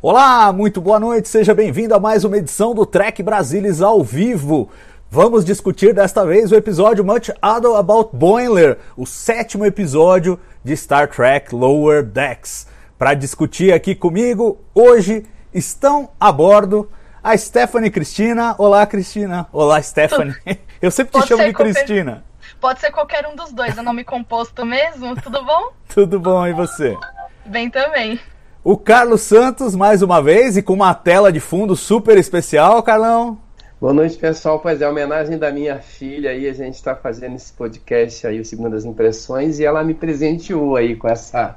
[0.00, 4.68] Olá, muito boa noite, seja bem-vindo a mais uma edição do Trek Brasilis ao vivo.
[5.10, 11.08] Vamos discutir desta vez o episódio Much Ado About Boiler, o sétimo episódio de Star
[11.08, 12.66] Trek Lower Decks.
[12.98, 16.90] Para discutir aqui comigo, hoje estão a bordo
[17.22, 18.54] a Stephanie Cristina.
[18.58, 19.46] Olá, Cristina.
[19.52, 20.34] Olá, Stephanie.
[20.80, 22.24] Eu sempre te Pode chamo de qualquer- Cristina.
[22.60, 25.16] Pode ser qualquer um dos dois, é nome composto mesmo?
[25.20, 25.72] Tudo bom?
[25.92, 26.96] Tudo bom, e você?
[27.44, 28.20] Bem também.
[28.68, 33.38] O Carlos Santos, mais uma vez, e com uma tela de fundo super especial, Carlão.
[33.80, 34.58] Boa noite, pessoal.
[34.58, 38.44] Pois é, homenagem da minha filha aí, a gente está fazendo esse podcast aí, o
[38.44, 41.54] Segundo as Impressões, e ela me presenteou aí com essa,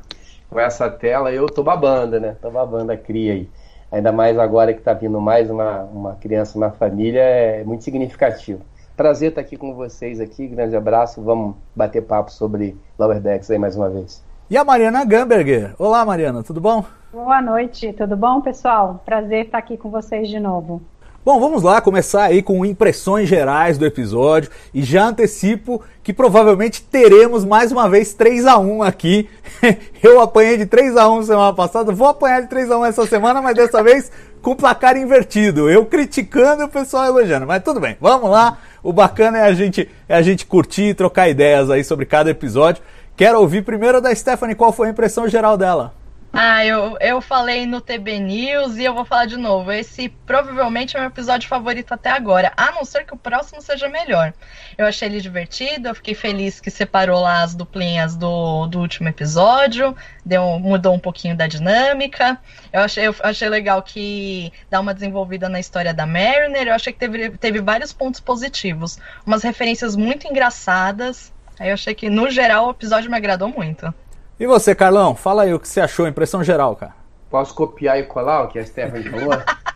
[0.51, 1.31] com essa tela.
[1.31, 2.35] Eu tô babando, né?
[2.39, 3.49] Tô babando a cria aí.
[3.91, 8.61] Ainda mais agora que tá vindo mais uma, uma criança na família, é muito significativo.
[8.95, 11.23] Prazer estar aqui com vocês aqui, grande abraço.
[11.23, 14.28] Vamos bater papo sobre Lower Decks aí mais uma vez.
[14.51, 15.75] E a Mariana Gamberger.
[15.77, 16.83] Olá, Mariana, tudo bom?
[17.13, 18.99] Boa noite, tudo bom, pessoal?
[19.05, 20.81] Prazer estar aqui com vocês de novo.
[21.23, 26.81] Bom, vamos lá começar aí com impressões gerais do episódio e já antecipo que provavelmente
[26.81, 29.29] teremos mais uma vez 3 a 1 aqui.
[30.01, 33.05] Eu apanhei de 3 a 1 semana passada, vou apanhar de 3 a 1 essa
[33.05, 35.69] semana, mas dessa vez com placar invertido.
[35.69, 37.97] Eu criticando e o pessoal elogiando, mas tudo bem.
[38.01, 38.57] Vamos lá.
[38.81, 42.31] O bacana é a gente é a gente curtir e trocar ideias aí sobre cada
[42.31, 42.81] episódio.
[43.19, 45.93] Quero ouvir primeiro da Stephanie qual foi a impressão geral dela.
[46.31, 49.73] Ah, eu, eu falei no TB News e eu vou falar de novo.
[49.73, 53.61] Esse provavelmente é o meu episódio favorito até agora, a não ser que o próximo
[53.61, 54.33] seja melhor.
[54.77, 59.09] Eu achei ele divertido, eu fiquei feliz que separou lá as duplinhas do, do último
[59.09, 59.93] episódio,
[60.25, 62.39] deu, mudou um pouquinho da dinâmica.
[62.71, 66.69] Eu achei, eu achei legal que dá uma desenvolvida na história da Mariner.
[66.69, 71.33] Eu achei que teve, teve vários pontos positivos, umas referências muito engraçadas.
[71.59, 73.93] Aí eu achei que, no geral, o episódio me agradou muito.
[74.39, 75.13] E você, Carlão?
[75.13, 76.93] Fala aí o que você achou, impressão geral, cara.
[77.29, 79.33] Posso copiar e colar o que a Stephanie falou?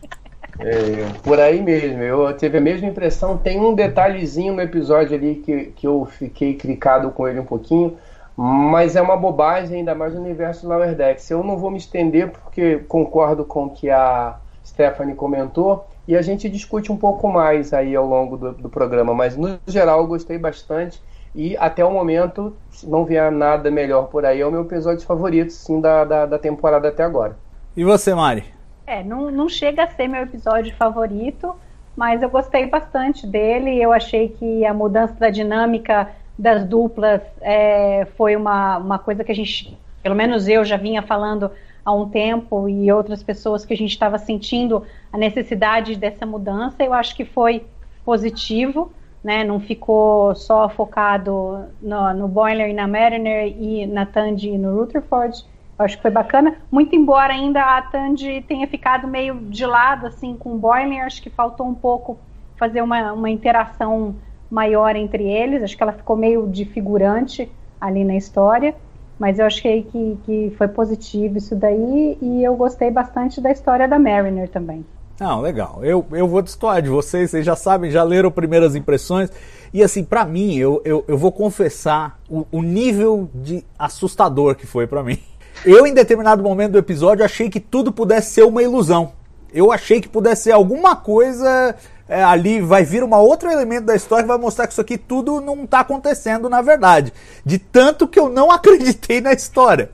[0.60, 3.38] É, por aí mesmo, eu tive a mesma impressão.
[3.38, 7.98] Tem um detalhezinho no episódio ali que, que eu fiquei clicado com ele um pouquinho,
[8.38, 11.30] mas é uma bobagem, ainda mais no universo Lower Decks.
[11.32, 16.22] Eu não vou me estender porque concordo com o que a Stephanie comentou e a
[16.22, 20.08] gente discute um pouco mais aí ao longo do, do programa, mas no geral eu
[20.08, 21.02] gostei bastante.
[21.36, 25.06] E até o momento, se não vier nada melhor por aí, é o meu episódio
[25.06, 27.36] favorito, sim, da, da, da temporada até agora.
[27.76, 28.44] E você, Mari?
[28.86, 31.56] É, não, não chega a ser meu episódio favorito,
[31.96, 33.82] mas eu gostei bastante dele.
[33.82, 39.32] Eu achei que a mudança da dinâmica das duplas é, foi uma, uma coisa que
[39.32, 41.50] a gente, pelo menos eu já vinha falando
[41.84, 46.84] há um tempo e outras pessoas que a gente estava sentindo a necessidade dessa mudança.
[46.84, 47.66] Eu acho que foi
[48.06, 48.92] positivo.
[49.24, 54.58] Né, não ficou só focado no, no Boiler e na Mariner e na Tandy e
[54.58, 55.46] no Rutherford.
[55.80, 56.58] Eu acho que foi bacana.
[56.70, 61.22] Muito embora ainda a Tandy tenha ficado meio de lado assim com o Boiler, acho
[61.22, 62.18] que faltou um pouco
[62.58, 64.16] fazer uma, uma interação
[64.52, 65.64] maior entre eles.
[65.64, 68.76] Acho que ela ficou meio de figurante ali na história.
[69.18, 73.88] Mas eu achei que, que foi positivo isso daí e eu gostei bastante da história
[73.88, 74.86] da Mariner também.
[75.20, 75.80] Não, legal.
[75.84, 79.30] Eu, eu vou destoar de vocês, vocês já sabem, já leram primeiras impressões.
[79.74, 84.68] E assim, para mim, eu, eu, eu, vou confessar o, o, nível de assustador que
[84.68, 85.20] foi para mim.
[85.66, 89.14] Eu, em determinado momento do episódio, achei que tudo pudesse ser uma ilusão.
[89.54, 91.76] Eu achei que pudesse ser alguma coisa
[92.08, 94.98] é, ali, vai vir um outro elemento da história que vai mostrar que isso aqui
[94.98, 97.14] tudo não tá acontecendo na verdade.
[97.46, 99.90] De tanto que eu não acreditei na história.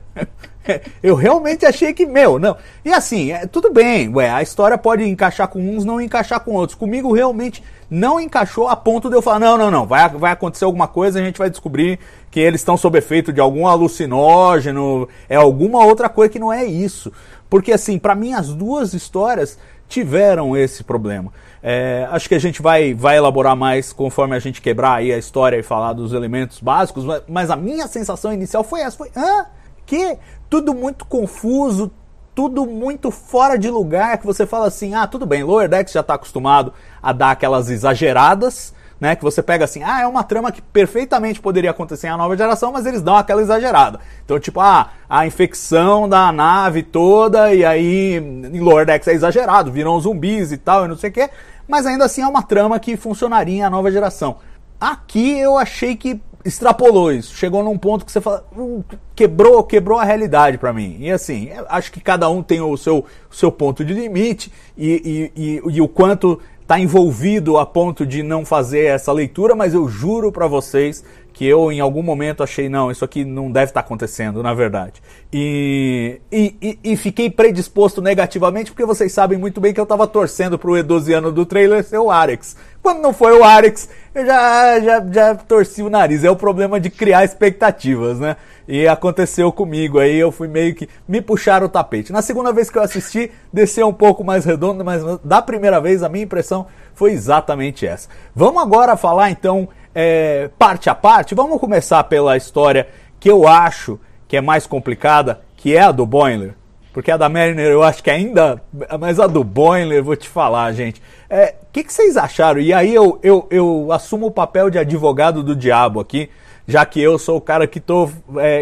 [1.02, 2.56] Eu realmente achei que, meu, não.
[2.84, 6.52] E assim, é, tudo bem, ué, a história pode encaixar com uns, não encaixar com
[6.52, 6.78] outros.
[6.78, 10.64] Comigo realmente não encaixou a ponto de eu falar, não, não, não, vai, vai acontecer
[10.64, 11.98] alguma coisa, a gente vai descobrir
[12.30, 16.64] que eles estão sob efeito de algum alucinógeno, é alguma outra coisa que não é
[16.64, 17.12] isso.
[17.48, 19.58] Porque assim, para mim as duas histórias
[19.88, 21.32] tiveram esse problema.
[21.62, 25.18] É, acho que a gente vai, vai elaborar mais conforme a gente quebrar aí a
[25.18, 29.46] história e falar dos elementos básicos, mas, a minha sensação inicial foi essa, foi, hã?
[29.84, 30.16] Que?
[30.50, 31.92] Tudo muito confuso,
[32.34, 36.00] tudo muito fora de lugar, que você fala assim, ah, tudo bem, Lower Decks já
[36.00, 40.50] está acostumado a dar aquelas exageradas, né, que você pega assim, ah, é uma trama
[40.50, 44.00] que perfeitamente poderia acontecer em a nova geração, mas eles dão aquela exagerada.
[44.24, 49.70] Então, tipo, ah, a infecção da nave toda, e aí em Lower Decks é exagerado,
[49.70, 51.30] viram zumbis e tal, e não sei o quê,
[51.68, 54.38] mas ainda assim é uma trama que funcionaria em a nova geração.
[54.80, 58.82] Aqui eu achei que extrapolou isso, chegou num ponto que você fala, "Hum,
[59.14, 60.96] quebrou, quebrou a realidade pra mim.
[61.00, 64.50] E assim, eu acho que cada um tem o seu, o seu ponto de limite
[64.76, 69.56] e, e, e, e o quanto está envolvido a ponto de não fazer essa leitura,
[69.56, 73.50] mas eu juro pra vocês que eu em algum momento achei, não, isso aqui não
[73.50, 75.02] deve estar acontecendo, na verdade.
[75.32, 80.58] E, e, e- fiquei predisposto negativamente, porque vocês sabem muito bem que eu estava torcendo
[80.58, 82.56] pro E12 do trailer ser o Arex.
[82.82, 86.24] Quando não foi o Arex, eu já, já, já torci o nariz.
[86.24, 88.36] É o problema de criar expectativas, né?
[88.66, 90.88] E aconteceu comigo aí, eu fui meio que.
[91.06, 92.12] Me puxaram o tapete.
[92.12, 96.02] Na segunda vez que eu assisti, desceu um pouco mais redondo, mas da primeira vez
[96.02, 98.08] a minha impressão foi exatamente essa.
[98.34, 101.34] Vamos agora falar então, é, parte a parte.
[101.34, 102.88] Vamos começar pela história
[103.18, 106.54] que eu acho que é mais complicada, que é a do Boiler.
[106.92, 108.60] Porque a da Mariner eu acho que ainda.
[108.98, 111.00] Mas a do Boiler, vou te falar, gente.
[111.30, 112.60] O que, que vocês acharam?
[112.60, 116.28] E aí eu, eu, eu assumo o papel de advogado do diabo aqui,
[116.66, 118.10] já que eu sou o cara que estou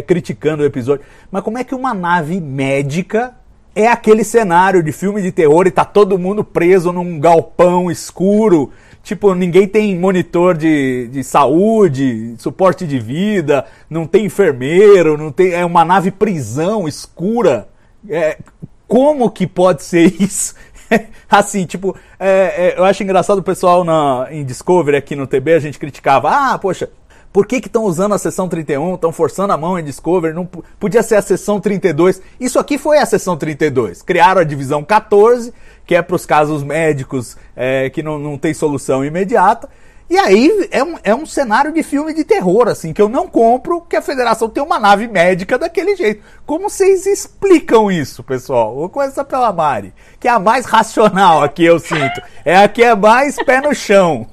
[0.07, 1.05] criticando o episódio.
[1.31, 3.35] Mas como é que uma nave médica
[3.75, 8.71] é aquele cenário de filme de terror e tá todo mundo preso num galpão escuro?
[9.03, 15.53] Tipo, ninguém tem monitor de, de saúde, suporte de vida, não tem enfermeiro, não tem.
[15.53, 17.69] É uma nave prisão escura.
[18.09, 18.39] É,
[18.87, 20.55] como que pode ser isso?
[21.29, 25.55] assim, tipo, é, é, eu acho engraçado o pessoal na, em Discovery aqui no TB,
[25.55, 26.89] a gente criticava, ah, poxa,
[27.33, 28.95] por que estão usando a sessão 31?
[28.95, 30.35] Estão forçando a mão em Discovery?
[30.35, 32.23] Não podia ser a sessão 32.
[32.41, 34.01] Isso aqui foi a sessão 32.
[34.03, 35.53] Criaram a divisão 14,
[35.87, 39.69] que é para os casos médicos é, que não, não tem solução imediata.
[40.11, 43.29] E aí é um, é um cenário de filme de terror, assim, que eu não
[43.29, 46.25] compro que a federação tem uma nave médica daquele jeito.
[46.47, 48.75] Como vocês explicam isso, pessoal?
[48.75, 52.23] Vou começar pela Mari, que é a mais racional aqui, eu sinto.
[52.43, 54.27] É a que é mais pé no chão.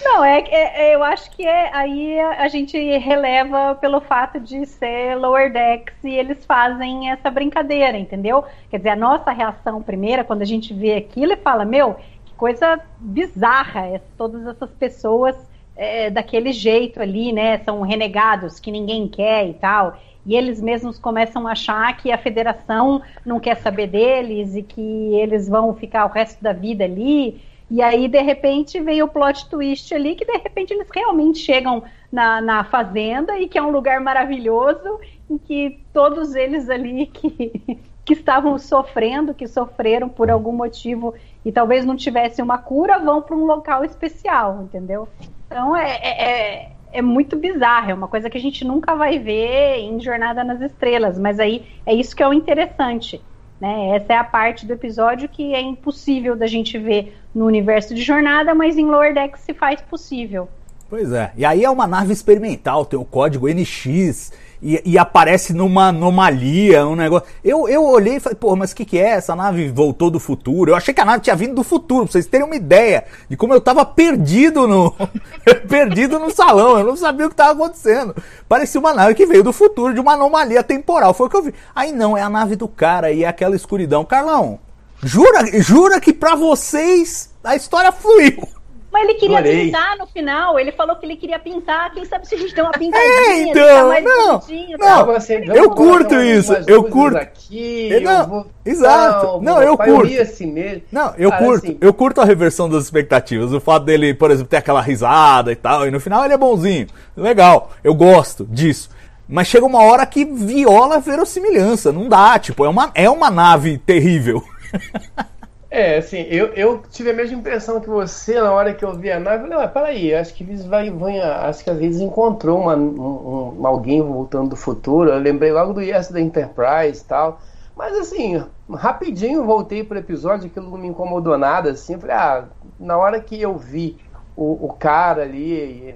[0.00, 4.38] Não, é, é- é- eu acho que é, aí a, a gente releva pelo fato
[4.38, 8.44] de ser lower decks e eles fazem essa brincadeira, entendeu?
[8.70, 11.96] Quer dizer, a nossa reação primeira, quando a gente vê aquilo e fala, meu,
[12.38, 15.36] coisa bizarra, é, todas essas pessoas
[15.76, 17.58] é, daquele jeito ali, né?
[17.58, 19.98] São renegados que ninguém quer e tal.
[20.24, 24.80] E eles mesmos começam a achar que a federação não quer saber deles e que
[25.14, 27.40] eles vão ficar o resto da vida ali.
[27.70, 31.82] E aí, de repente, vem o plot twist ali, que de repente eles realmente chegam
[32.10, 37.78] na, na fazenda e que é um lugar maravilhoso, em que todos eles ali que,
[38.08, 41.12] que estavam sofrendo, que sofreram por algum motivo
[41.44, 45.06] e talvez não tivessem uma cura, vão para um local especial, entendeu?
[45.46, 49.18] Então é, é, é- é muito bizarro, é uma coisa que a gente nunca vai
[49.18, 53.20] ver em Jornada nas Estrelas, mas aí é isso que é o interessante.
[53.60, 53.90] Né?
[53.94, 58.00] Essa é a parte do episódio que é impossível da gente ver no universo de
[58.00, 60.48] jornada, mas em Lower Decks se faz possível.
[60.88, 61.30] Pois é.
[61.36, 64.32] E aí é uma nave experimental, tem o código NX
[64.62, 67.28] e, e aparece numa anomalia, um negócio.
[67.44, 69.10] Eu, eu olhei e falei, pô, mas o que, que é?
[69.10, 70.70] Essa nave voltou do futuro.
[70.70, 73.36] Eu achei que a nave tinha vindo do futuro, pra vocês terem uma ideia de
[73.36, 74.94] como eu tava perdido no.
[75.68, 76.78] perdido no salão.
[76.78, 78.14] Eu não sabia o que tava acontecendo.
[78.48, 81.14] Parecia uma nave que veio do futuro, de uma anomalia temporal.
[81.14, 81.54] Foi o que eu vi.
[81.74, 84.04] Aí não, é a nave do cara e é aquela escuridão.
[84.04, 84.58] Carlão,
[85.02, 88.57] jura, jura que pra vocês a história fluiu.
[88.90, 89.66] Mas ele queria Adorei.
[89.66, 92.64] pintar no final, ele falou que ele queria pintar, quem sabe se a gente deu
[92.64, 95.10] uma pintadinha, É, então, mais não, e não.
[95.10, 97.18] assim, Eu vamos curto isso, eu curto.
[97.18, 99.40] Aqui, Eu não, vou- exato.
[99.42, 100.06] Não, eu pai, curto.
[100.10, 100.82] ia assim mesmo.
[100.90, 103.52] Não, eu Cara, curto, assim, eu curto a reversão das expectativas.
[103.52, 106.38] O fato dele, por exemplo, ter aquela risada e tal, e no final ele é
[106.38, 106.86] bonzinho.
[107.14, 108.88] Legal, eu gosto disso.
[109.28, 111.92] Mas chega uma hora que viola a verossimilhança.
[111.92, 114.42] Não dá, tipo, é uma, é uma nave terrível.
[115.70, 119.10] É, assim, eu, eu tive a mesma impressão que você na hora que eu vi
[119.12, 119.44] a nave.
[119.44, 120.42] Eu falei, peraí, acho que
[120.90, 121.08] vão,
[121.44, 125.10] acho que às vezes encontrou uma, um, um- alguém voltando do futuro.
[125.10, 127.38] Eu lembrei logo do Yes da Enterprise e tal.
[127.76, 131.94] Mas assim, rapidinho voltei pro episódio, aquilo não me incomodou nada, assim.
[131.94, 132.48] Eu falei, ah,
[132.78, 134.00] na hora que eu vi
[134.34, 135.92] o, o cara ali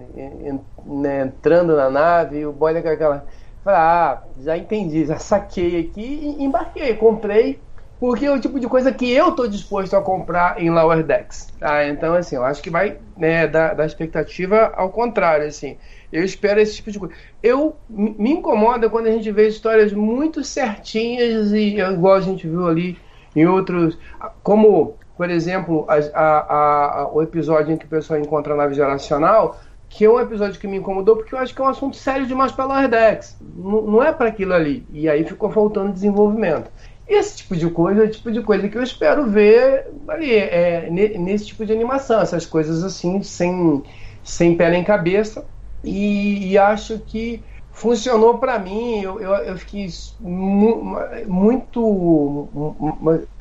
[0.84, 3.26] né, entrando na nave, o boiler com aquela.
[3.64, 7.64] Falei, ah, já entendi, já saquei aqui e embarquei, comprei.
[8.02, 11.54] Porque é o tipo de coisa que eu tô disposto a comprar em Lower Decks.
[11.61, 11.87] Tá?
[11.87, 15.76] Então, assim, eu acho que vai né, da, da expectativa ao contrário, assim.
[16.12, 17.14] Eu espero esse tipo de coisa.
[17.40, 22.66] Eu me incomoda quando a gente vê histórias muito certinhas e igual a gente viu
[22.66, 22.99] ali
[23.37, 23.97] em outros,
[24.42, 28.75] como por exemplo a, a, a, o episódio em que o pessoal encontra a nave
[28.75, 31.97] geracional, que é um episódio que me incomodou porque eu acho que é um assunto
[31.97, 33.37] sério demais para Lower Decks.
[33.54, 34.85] Não é para aquilo ali.
[34.90, 36.68] E aí ficou faltando desenvolvimento.
[37.14, 40.88] Esse tipo de coisa é o tipo de coisa que eu espero ver ali, é,
[40.90, 43.83] nesse tipo de animação, essas coisas assim, sem,
[44.25, 45.45] sem pé nem cabeça
[45.85, 47.42] e, e acho que
[47.73, 49.00] funcionou para mim.
[49.02, 49.88] Eu, eu, eu, fiquei
[50.21, 52.49] mu muito.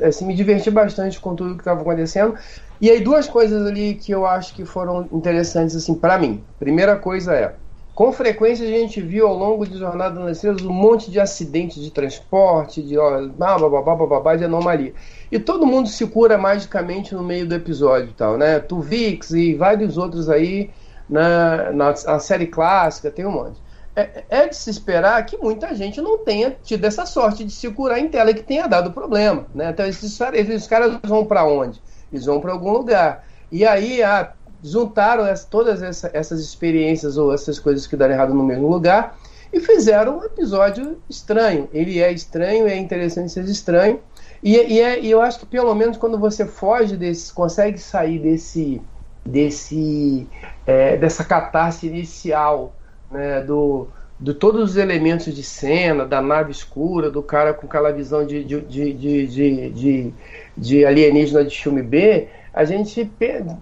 [0.02, 2.36] Assim, me diverti bastante com tudo que estava acontecendo.
[2.80, 6.44] E aí, duas coisas ali que eu acho que foram interessantes assim para mim.
[6.60, 7.56] Primeira coisa é.
[8.02, 11.84] Com frequência a gente viu ao longo de Jornada nas Estrelas um monte de acidentes
[11.84, 14.92] de transporte, de babá, de anomalia.
[15.32, 18.60] E todo mundo se cura magicamente no meio do episódio e tal, né?
[18.60, 20.72] Tuvix e vários outros aí
[21.08, 23.62] na, na, na série clássica, tem um monte.
[23.96, 27.70] É, é, de se esperar que muita gente não tenha tido essa sorte de se
[27.70, 29.46] curar em tela e que tenha dado problema.
[29.54, 29.70] Né?
[29.70, 31.80] Então, esses, esses caras vão para onde?
[32.12, 33.24] Eles vão para algum lugar.
[33.52, 34.32] E aí, ah,
[34.64, 39.18] juntaram essa, todas essa, essas experiências ou essas coisas que deram errado no mesmo lugar
[39.52, 41.68] e fizeram um episódio estranho.
[41.74, 44.00] Ele é estranho, é interessante ser estranho.
[44.42, 48.20] E, e, é, e eu acho que pelo menos quando você foge desse, consegue sair
[48.20, 48.82] desse
[49.24, 50.28] desse
[50.66, 52.74] é, dessa catarse inicial
[53.12, 53.88] né, do,
[54.22, 58.44] de todos os elementos de cena, da nave escura, do cara com aquela visão de,
[58.44, 60.14] de, de, de, de,
[60.56, 63.10] de alienígena de filme B, a gente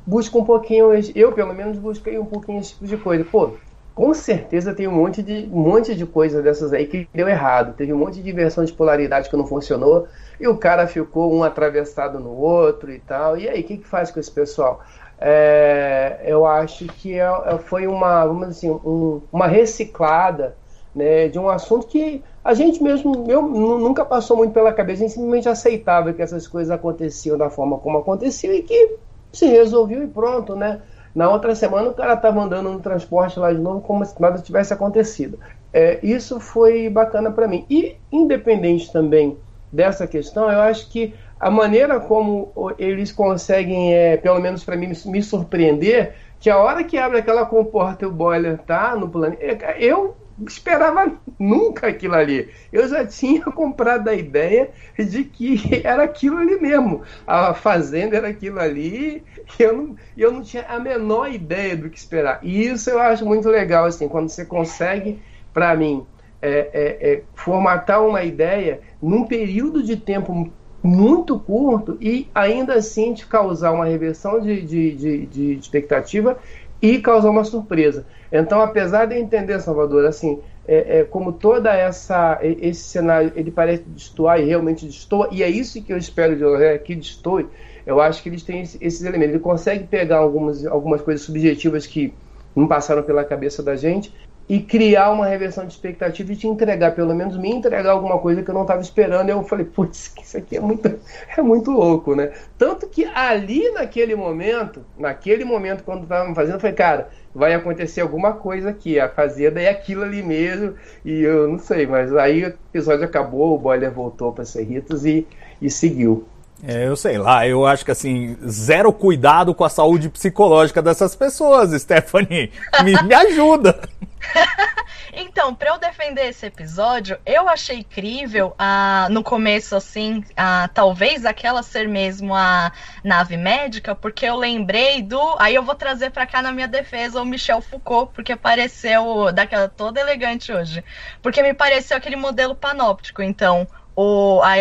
[0.05, 3.23] busca um pouquinho, eu pelo menos busquei um pouquinho esse tipo de coisa.
[3.23, 3.53] Pô,
[3.95, 7.75] com certeza tem um monte de um monte de coisa dessas aí que deu errado.
[7.75, 10.07] Teve um monte de versão de polaridade que não funcionou
[10.39, 13.37] e o cara ficou um atravessado no outro e tal.
[13.37, 14.81] E aí, o que, que faz com esse pessoal?
[15.21, 20.55] É, eu acho que é, é, foi uma, vamos assim, um, uma reciclada
[20.95, 25.07] né, de um assunto que a gente mesmo eu, nunca passou muito pela cabeça, a
[25.07, 28.95] gente simplesmente aceitava que essas coisas aconteciam da forma como aconteciam e que
[29.31, 30.81] se resolveu e pronto, né?
[31.13, 34.39] Na outra semana o cara estava andando no transporte lá de novo como se nada
[34.41, 35.37] tivesse acontecido.
[35.73, 37.65] É, isso foi bacana para mim.
[37.69, 39.37] E independente também
[39.71, 44.91] dessa questão, eu acho que a maneira como eles conseguem, é, pelo menos para mim,
[45.05, 49.65] me surpreender, que a hora que abre aquela comporta e o boiler tá no planeta,
[49.65, 50.15] é, eu
[50.47, 52.49] esperava nunca aquilo ali.
[52.71, 57.03] Eu já tinha comprado a ideia de que era aquilo ali mesmo.
[57.25, 59.23] A fazenda era aquilo ali
[59.57, 62.39] e eu não, eu não tinha a menor ideia do que esperar.
[62.41, 65.21] E isso eu acho muito legal, assim, quando você consegue,
[65.53, 66.05] para mim,
[66.41, 70.49] é, é, é, formatar uma ideia num período de tempo
[70.81, 76.37] muito curto e ainda assim te causar uma reversão de, de, de, de expectativa
[76.81, 78.05] e causar uma surpresa.
[78.31, 83.49] Então, apesar de eu entender, Salvador, assim, é, é, como toda essa esse cenário ele
[83.49, 87.47] parece destoar e realmente destoa, e é isso que eu espero de Loré que destoe,
[87.85, 89.33] eu acho que eles têm esses elementos.
[89.33, 92.13] Ele consegue pegar algumas, algumas coisas subjetivas que
[92.55, 94.13] não passaram pela cabeça da gente
[94.49, 98.41] e criar uma reversão de expectativa e te entregar, pelo menos me entregar alguma coisa
[98.41, 99.29] que eu não estava esperando.
[99.29, 100.87] Eu falei, putz, isso aqui é muito,
[101.37, 102.31] é muito louco, né?
[102.57, 108.01] Tanto que ali naquele momento, naquele momento, quando estavam fazendo, eu falei, cara, vai acontecer
[108.01, 110.73] alguma coisa aqui, a fazenda é aquilo ali mesmo,
[111.05, 115.27] e eu não sei, mas aí o episódio acabou, o Boiler voltou para Serritos e,
[115.61, 116.25] e seguiu.
[116.61, 121.15] É, eu sei lá, eu acho que assim, zero cuidado com a saúde psicológica dessas
[121.15, 122.51] pessoas, Stephanie.
[122.83, 123.79] Me, me ajuda.
[125.13, 131.25] então, para eu defender esse episódio, eu achei incrível ah, no começo, assim, ah, talvez
[131.25, 132.71] aquela ser mesmo a
[133.03, 135.35] nave médica, porque eu lembrei do.
[135.39, 139.69] Aí eu vou trazer para cá na minha defesa o Michel Foucault, porque pareceu daquela
[139.69, 140.83] toda elegante hoje.
[141.21, 143.21] Porque me pareceu aquele modelo panóptico.
[143.21, 143.67] Então,
[144.01, 144.53] o, a,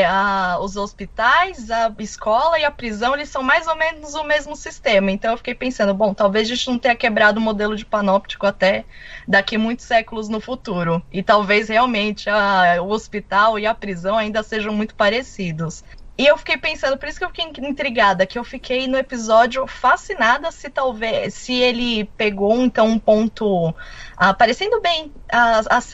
[0.54, 4.56] a, os hospitais, a escola e a prisão, eles são mais ou menos o mesmo
[4.56, 5.12] sistema.
[5.12, 8.48] Então eu fiquei pensando, bom, talvez a gente não tenha quebrado o modelo de panóptico
[8.48, 8.84] até
[9.28, 11.00] daqui muitos séculos no futuro.
[11.12, 15.84] E talvez realmente a, o hospital e a prisão ainda sejam muito parecidos.
[16.18, 19.64] E eu fiquei pensando, por isso que eu fiquei intrigada, que eu fiquei no episódio
[19.68, 23.72] fascinada se talvez se ele pegou então um ponto
[24.16, 25.92] aparecendo bem as, as,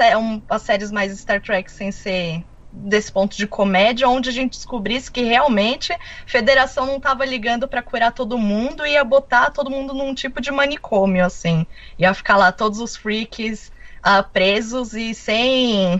[0.48, 2.42] as séries mais Star Trek sem ser
[2.74, 7.68] desse ponto de comédia, onde a gente descobrisse que realmente a federação não estava ligando
[7.68, 11.66] para curar todo mundo e ia botar todo mundo num tipo de manicômio, assim.
[11.98, 13.72] Ia ficar lá todos os freaks
[14.04, 15.96] uh, presos e sem.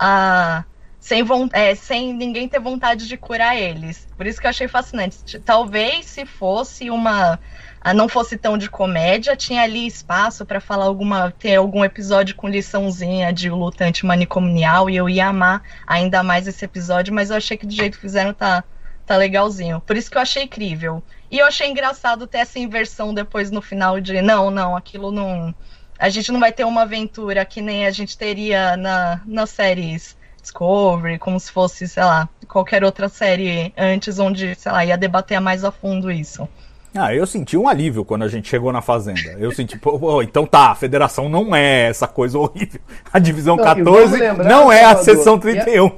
[0.00, 0.64] Uh,
[1.06, 4.08] sem, é, sem ninguém ter vontade de curar eles.
[4.16, 5.38] Por isso que eu achei fascinante.
[5.38, 7.38] Talvez se fosse uma.
[7.80, 11.30] ah, não fosse tão de comédia, tinha ali espaço pra falar alguma.
[11.30, 16.64] ter algum episódio com liçãozinha de luta antimanicomial e eu ia amar ainda mais esse
[16.64, 18.64] episódio, mas eu achei que do jeito que fizeram tá,
[19.06, 19.80] tá legalzinho.
[19.80, 21.00] Por isso que eu achei incrível.
[21.30, 25.54] E eu achei engraçado ter essa inversão depois no final de não, não, aquilo não.
[25.96, 30.16] A gente não vai ter uma aventura que nem a gente teria na, nas séries
[30.46, 35.40] Discovery, como se fosse, sei lá, qualquer outra série antes, onde, sei lá, ia debater
[35.40, 36.48] mais a fundo isso.
[36.94, 39.34] Ah, eu senti um alívio quando a gente chegou na Fazenda.
[39.38, 42.80] Eu senti, pô, pô, então tá, a federação não é essa coisa horrível.
[43.12, 45.90] A divisão Não, e 14 vamos lembrar, não é a seção que é- 31.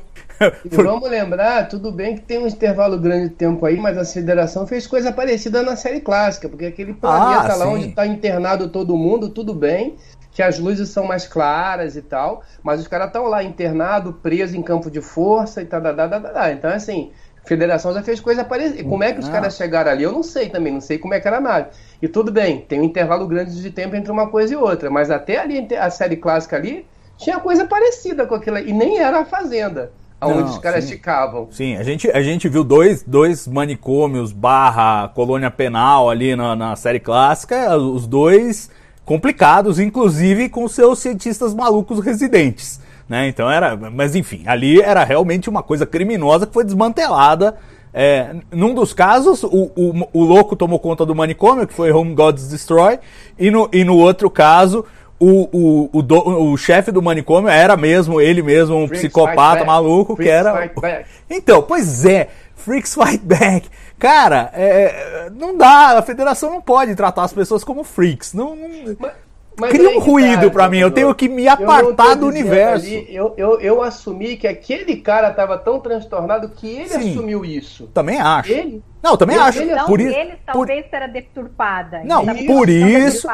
[0.65, 4.05] E vamos lembrar, tudo bem que tem um intervalo grande de tempo aí, mas a
[4.05, 7.73] federação fez coisa parecida na série clássica, porque aquele planeta Ah, lá sim.
[7.73, 9.97] onde está internado todo mundo, tudo bem,
[10.39, 14.57] que as luzes são mais claras e tal, mas os caras estão lá internado, preso
[14.57, 17.11] em campo de força e tal, tá, então assim,
[17.45, 18.89] a federação já fez coisa parecida.
[18.89, 19.33] Como é que os Ah.
[19.33, 20.05] caras chegaram ali?
[20.05, 21.71] Eu não sei também, não sei como é que era a nave.
[22.01, 25.11] E tudo bem, tem um intervalo grande de tempo entre uma coisa e outra, mas
[25.11, 29.25] até ali a série clássica ali tinha coisa parecida com aquilo, e nem era a
[29.25, 29.91] fazenda.
[30.23, 30.93] Onde Não, os caras sim.
[30.93, 31.49] ficavam.
[31.51, 36.77] Sim, a gente, a gente viu dois, dois manicômios barra colônia penal ali na, na
[36.77, 38.71] série clássica, os dois
[39.09, 42.79] complicados, inclusive com seus cientistas malucos residentes.
[43.09, 43.27] Né?
[43.27, 43.75] Então era.
[43.75, 47.57] Mas enfim, ali era realmente uma coisa criminosa que foi desmantelada.
[47.95, 52.15] É, num dos casos, o, o, o louco tomou conta do manicômio, que foi Home
[52.15, 52.99] Gods Destroy,
[53.39, 54.85] e no, e no outro caso,
[55.19, 60.15] o, o, o, do- o chefe do manicômio era mesmo, ele mesmo, um psicopata maluco,
[60.15, 60.53] que era.
[61.31, 63.69] Então, pois é, Freaks Fight Back.
[63.99, 68.35] Cara, é, não dá, a federação não pode tratar as pessoas como freaks.
[68.35, 69.13] Não, não- Mas
[69.67, 72.87] cria aí um que ruído tá, pra mim, eu tenho que me apartar do universo.
[72.87, 77.11] ali, eu, eu, eu assumi que aquele cara tava tão transtornado que ele Sim.
[77.11, 77.89] assumiu isso.
[77.95, 78.53] Também acho.
[78.53, 78.83] Ele?
[79.03, 79.63] Não, eu também Ele- acho.
[79.63, 82.01] ele- Então, por isso, eles por- talvez era deturpada.
[82.05, 83.29] Não, Essa por isso-.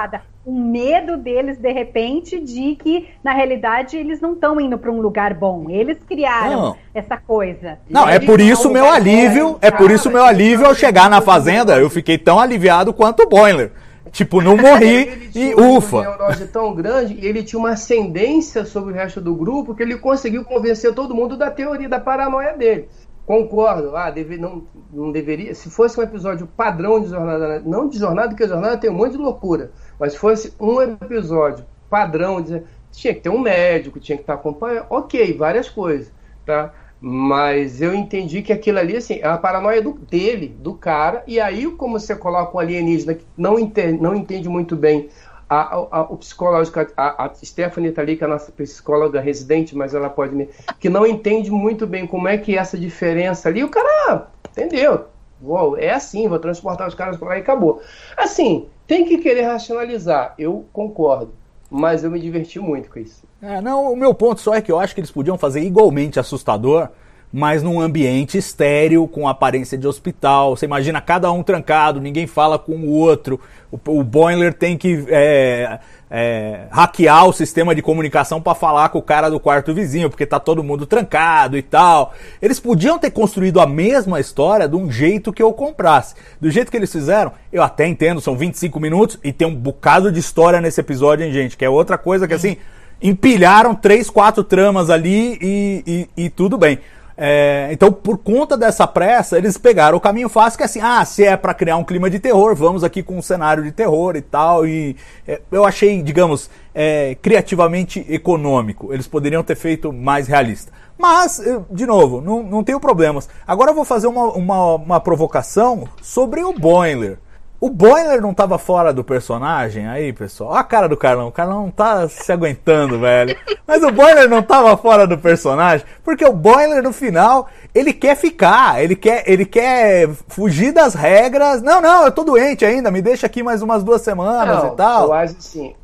[0.46, 5.00] O medo deles, de repente, de que, na realidade, eles não estão indo para um
[5.00, 5.70] lugar bom.
[5.70, 6.76] Eles criaram Não.
[6.94, 7.78] essa coisa.
[7.88, 10.64] Não, é ele por isso o meu alívio, é por isso o meu ele alívio
[10.64, 13.72] tá ao chegar na fazenda, eu fiquei tão aliviado quanto o Boiler.
[14.12, 16.00] Tipo, não morri Ele e tinha ufa.
[16.02, 19.96] neurose tão grande e ele tinha uma ascendência sobre o resto do grupo que ele
[19.96, 22.88] conseguiu convencer todo mundo da teoria da paranoia dele.
[23.26, 25.54] Concordo, ah, deve, não, não deveria.
[25.54, 29.12] Se fosse um episódio padrão de jornada, não de jornada, porque jornada tem um monte
[29.12, 32.62] de loucura, mas se fosse um episódio padrão, de-
[32.92, 36.12] tinha que ter um médico, tinha que estar acompanhando, ok, várias coisas,
[36.44, 36.70] tá?
[37.06, 41.38] Mas eu entendi que aquilo ali, assim, é a paranoia do, dele, do cara, e
[41.38, 45.10] aí, como você coloca um alienígena que não entende, não entende muito bem
[45.46, 49.76] a, a- a- o psicológico, a, Stephanie tá ali, que é a nossa psicóloga residente,
[49.76, 50.48] mas ela pode me.
[50.80, 54.26] que não entende muito bem como é que é essa diferença ali, o cara, ah,
[54.50, 55.04] entendeu?
[55.38, 57.82] Vou, é assim, vou transportar os caras pra lá e acabou.
[58.16, 61.34] Assim, tem que querer racionalizar, eu concordo,
[61.70, 63.24] mas eu me diverti muito com isso.
[63.46, 66.18] É, não, o meu ponto só é que eu acho que eles podiam fazer igualmente
[66.18, 66.88] assustador,
[67.30, 70.56] mas num ambiente estéreo, com aparência de hospital.
[70.56, 73.38] Você imagina cada um trancado, ninguém fala com o outro.
[73.70, 75.78] O, o Boiler tem que é,
[76.10, 80.24] é, hackear o sistema de comunicação para falar com o cara do quarto vizinho, porque
[80.24, 82.14] tá todo mundo trancado e tal.
[82.40, 86.14] Eles podiam ter construído a mesma história de um jeito que eu comprasse.
[86.40, 90.10] Do jeito que eles fizeram, eu até entendo, são 25 minutos e tem um bocado
[90.10, 91.58] de história nesse episódio, hein, gente?
[91.58, 92.56] Que é outra coisa que assim
[93.02, 96.78] empilharam três, quatro tramas ali e, e- e tudo bem.
[97.16, 101.04] É, então, por conta dessa pressa, eles pegaram o caminho fácil, que é assim, ah,
[101.04, 104.16] se é pra criar um clima de terror, vamos aqui com um cenário de terror
[104.16, 104.66] e tal.
[104.66, 108.92] E é, eu achei, digamos, é, criativamente econômico.
[108.92, 110.72] Eles poderiam ter feito mais realista.
[110.98, 113.28] Mas, de novo, não, não tenho problemas.
[113.46, 117.18] Agora eu vou fazer uma, uma, uma provocação sobre o Boiler.
[117.60, 120.50] O Boiler não tava fora do personagem aí, pessoal?
[120.50, 121.28] Olha a cara do Carlão.
[121.28, 123.34] O Carlão não tá se aguentando, velho.
[123.66, 128.16] Mas o Boiler não tava fora do personagem, porque o Boiler no final, ele quer
[128.16, 131.62] ficar, ele quer, ele quer fugir das regras.
[131.62, 134.76] Não, não, eu tô doente ainda, me deixa aqui mais umas duas semanas Não, e
[134.76, 135.06] tal.
[135.06, 135.74] Eu acho assim.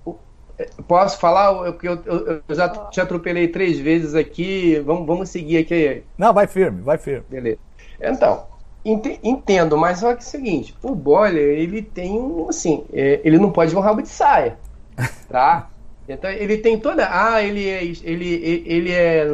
[0.58, 1.46] é, Posso falar?
[1.66, 4.78] Eu, eu, eu- já te atropelei três vezes aqui.
[4.84, 6.02] Vamos, vamos seguir aqui.
[6.18, 7.24] Não, vai firme, vai firme.
[7.30, 7.58] Beleza.
[8.02, 8.49] Então,
[8.84, 12.48] entendo, mas só que é o seguinte: o Boiler, ele tem um.
[12.48, 14.58] Assim, é, ele não pode ver um rabo de saia.
[15.28, 15.70] Tá?
[16.08, 17.08] Então ele tem toda.
[17.08, 19.26] Ah, ele é, ele, ele é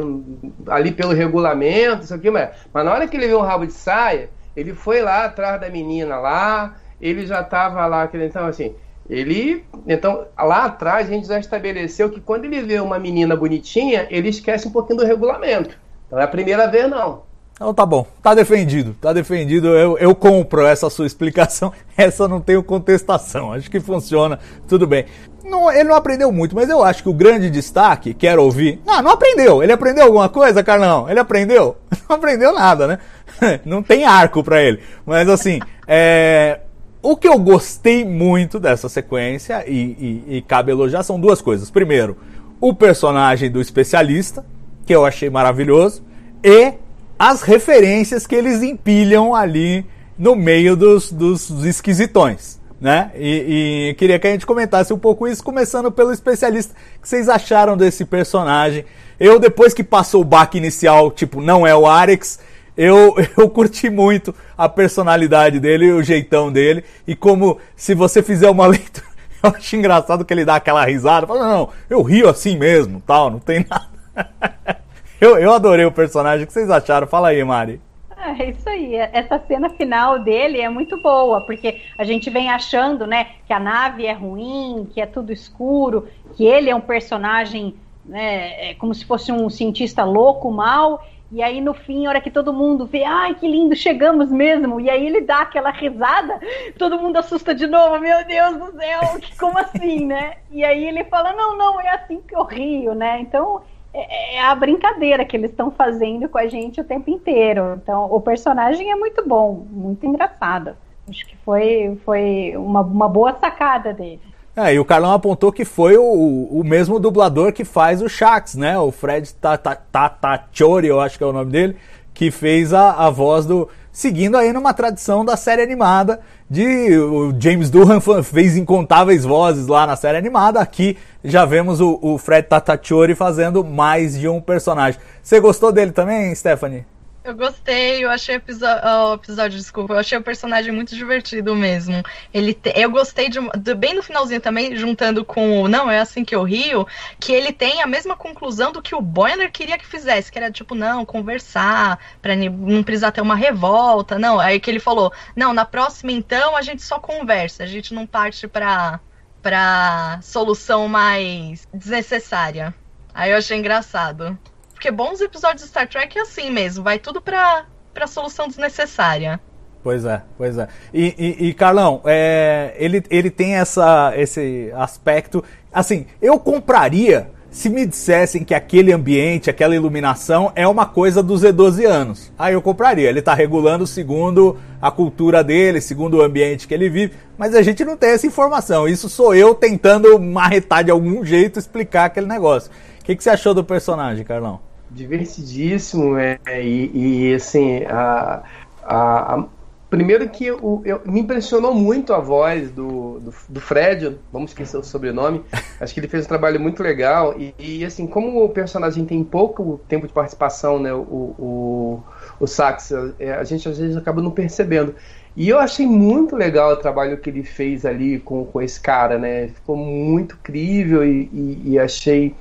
[0.67, 3.73] ali pelo regulamento, isso aqui, mas, mas na hora que ele vê um rabo de
[3.73, 8.75] saia, ele foi lá atrás da menina lá, ele já estava lá, então assim,
[9.09, 9.63] ele.
[9.87, 14.29] Então, lá atrás a gente já estabeleceu que quando ele vê uma menina bonitinha, ele
[14.29, 15.77] esquece um pouquinho do regulamento.
[16.05, 17.23] Então é a primeira vez, não.
[17.57, 19.69] Então tá bom, tá defendido, tá defendido.
[19.69, 21.73] Eu, eu compro essa sua explicação.
[21.97, 23.51] Essa não tenho contestação.
[23.51, 25.05] Acho que funciona, tudo bem.
[25.43, 28.79] Não, ele não aprendeu muito, mas eu acho que o grande destaque, quero ouvir.
[28.85, 29.63] Não, não aprendeu.
[29.63, 31.09] Ele aprendeu alguma coisa, Carlão?
[31.09, 31.77] Ele aprendeu?
[32.07, 32.99] Não aprendeu nada, né?
[33.65, 34.79] Não tem arco para ele.
[35.05, 36.59] Mas assim, é,
[37.01, 41.71] o que eu gostei muito dessa sequência, e, e, e cabe elogiar, são duas coisas.
[41.71, 42.17] Primeiro,
[42.61, 44.45] o personagem do especialista,
[44.85, 46.03] que eu achei maravilhoso,
[46.43, 46.73] e
[47.17, 49.85] as referências que eles empilham ali
[50.17, 52.57] no meio dos, dos, esquisitões.
[52.79, 53.11] Né?
[53.15, 56.75] E, e, queria que a gente comentasse um pouco isso, começando pelo especialista.
[56.97, 58.85] O que vocês acharam desse personagem?
[59.19, 62.39] Eu, depois que passou o baque inicial, tipo, não é o Arex,
[62.77, 68.49] eu, eu curti muito a personalidade dele, o jeitão dele, e como se você fizer
[68.49, 69.07] uma leitura,
[69.41, 73.01] eu acho engraçado que ele dá aquela risada, fala, não, não, eu rio assim mesmo,
[73.05, 74.76] tal, não tem nada.
[75.19, 77.07] eu, eu adorei o personagem, o que vocês acharam?
[77.07, 77.81] Fala aí, Mari.
[78.17, 78.95] É isso aí.
[78.95, 83.59] Essa cena final dele é muito boa, porque a gente vem achando, né, que a
[83.59, 88.93] nave é ruim, que é tudo escuro, que ele é um personagem, né, é como
[88.93, 92.85] se fosse um cientista louco, mal, e aí, no fim, a hora que todo mundo
[92.85, 94.79] vê, ai, que lindo, chegamos mesmo.
[94.79, 96.39] E aí ele dá aquela risada,
[96.77, 99.01] todo mundo assusta de novo, meu Deus do céu,
[99.37, 100.37] como assim, né?
[100.49, 103.19] E aí ele fala, não, não, é assim que eu rio, né?
[103.19, 103.61] Então,
[103.97, 107.79] é, é a brincadeira que eles estão fazendo com a gente o tempo inteiro.
[107.81, 110.75] Então, o personagem é muito bom, muito engraçado.
[111.09, 114.21] Acho que foi, foi uma, uma boa sacada dele.
[114.55, 118.55] É, e o Carlão apontou que foi o, o mesmo dublador que faz o Shax,
[118.55, 118.77] né?
[118.79, 121.75] O Fred Tatachori, eu acho que é o nome dele,
[122.11, 123.69] que fez a, a voz do.
[123.91, 129.85] Seguindo aí numa tradição da série animada, de o James Durham fez incontáveis vozes lá
[129.85, 130.59] na série animada.
[130.59, 134.99] Aqui já vemos o, o Fred Tatachori fazendo mais de um personagem.
[135.21, 136.85] Você gostou dele também, Stephanie?
[137.27, 141.53] Eu gostei, eu achei o episódio, oh, episódio, desculpa, eu achei o personagem muito divertido
[141.53, 142.01] mesmo.
[142.33, 145.99] Ele te, eu gostei de, de, bem no finalzinho também, juntando com o Não, é
[145.99, 146.87] assim que eu rio,
[147.19, 150.49] que ele tem a mesma conclusão do que o Boiler queria que fizesse, que era
[150.49, 154.39] tipo, não, conversar, para não precisar ter uma revolta, não.
[154.39, 158.07] Aí que ele falou, não, na próxima então a gente só conversa, a gente não
[158.07, 159.01] parte pra,
[159.41, 162.73] pra solução mais desnecessária.
[163.13, 164.37] Aí eu achei engraçado.
[164.73, 169.39] Porque bons episódios de Star Trek é assim mesmo, vai tudo pra, pra solução desnecessária.
[169.83, 170.67] Pois é, pois é.
[170.93, 175.43] E, e, e Carlão, é, ele, ele tem essa, esse aspecto.
[175.71, 181.41] Assim, eu compraria se me dissessem que aquele ambiente, aquela iluminação é uma coisa dos
[181.41, 182.31] Z12 anos.
[182.37, 183.09] Aí eu compraria.
[183.09, 187.15] Ele está regulando segundo a cultura dele, segundo o ambiente que ele vive.
[187.35, 188.87] Mas a gente não tem essa informação.
[188.87, 192.69] Isso sou eu tentando marretar de algum jeito explicar aquele negócio.
[193.01, 194.59] O que, que você achou do personagem, Carlão?
[194.91, 196.91] divertidíssimo é, e,
[197.29, 198.43] e, assim a,
[198.83, 199.45] a,
[199.89, 204.77] primeiro que o, eu, me impressionou muito a voz do, do, do, Fred vamos esquecer
[204.77, 205.43] o sobrenome
[205.79, 209.23] acho que ele fez um trabalho muito legal e, e, assim como o personagem tem
[209.23, 212.03] pouco tempo de participação né o, o,
[212.39, 214.95] o Sax é, a gente às vezes acaba não percebendo.
[215.35, 219.17] E eu achei muito legal o trabalho que ele fez ali com, com esse cara
[219.17, 222.35] né ficou muito crível e, e achei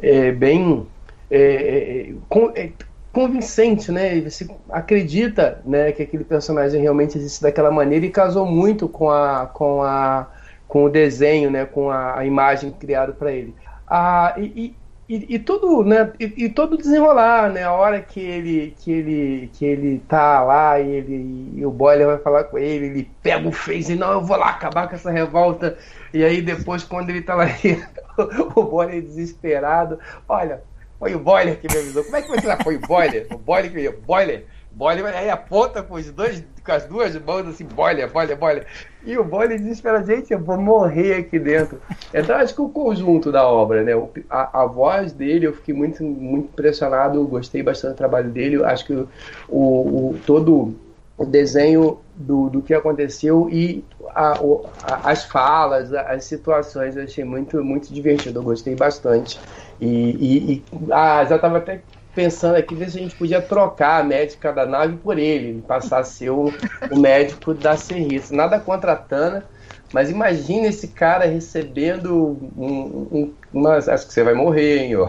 [0.00, 0.86] é, bem
[1.30, 2.72] é, é, é,
[3.12, 4.20] convincente, né?
[4.22, 9.46] Você acredita, né, que aquele personagem realmente existe daquela maneira e casou muito com a
[9.46, 10.28] com a
[10.66, 13.54] com o desenho, né, com a, a imagem criada para ele.
[13.86, 14.74] Ah, e,
[15.06, 19.50] e, e, tudo, né, e, e, todo desenrolar, né, a hora que ele que ele
[19.52, 23.46] que ele tá lá e ele e o Boiler vai falar com ele, ele pega
[23.46, 25.76] o face e não, eu vou lá acabar com essa revolta.
[26.14, 27.44] E aí depois quando ele tá lá,
[28.56, 30.62] o Boiler desesperado, olha,
[31.02, 32.04] foi o Boiler que me avisou.
[32.04, 33.26] Como é que você já foi o Boiler?
[33.32, 34.44] O Boiler que me Boiler.
[34.70, 38.66] Boiler, aí aponta com, os dois, com as duas mãos assim, boiler, boiler, boiler.
[39.04, 41.78] E o boiler desespera, gente, eu vou morrer aqui dentro.
[42.14, 43.92] Então acho que o conjunto da obra, né?
[44.30, 48.64] A, a voz dele, eu fiquei muito, muito impressionado, gostei bastante do trabalho dele.
[48.64, 49.08] Acho que o,
[49.48, 50.74] o todo
[51.18, 53.84] o desenho do, do que aconteceu e
[54.14, 59.38] a, o, a, as falas, as situações, eu achei muito, muito divertido, eu gostei bastante.
[59.82, 61.80] E, e, e ah, já estava até
[62.14, 65.98] pensando aqui ver se a gente podia trocar a médica da nave por ele, passar
[65.98, 66.52] a ser o,
[66.88, 68.32] o médico da serviço.
[68.32, 69.44] Nada contra a Tana,
[69.92, 73.78] mas imagina esse cara recebendo um, um, uma.
[73.78, 74.92] Acho que você vai morrer, hein?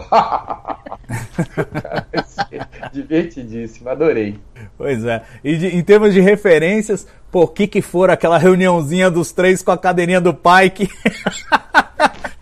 [2.92, 4.40] divertidíssimo, adorei.
[4.76, 5.22] Pois é.
[5.44, 9.70] E de, em termos de referências, pô, que que for aquela reuniãozinha dos três com
[9.70, 10.88] a cadeirinha do pai que.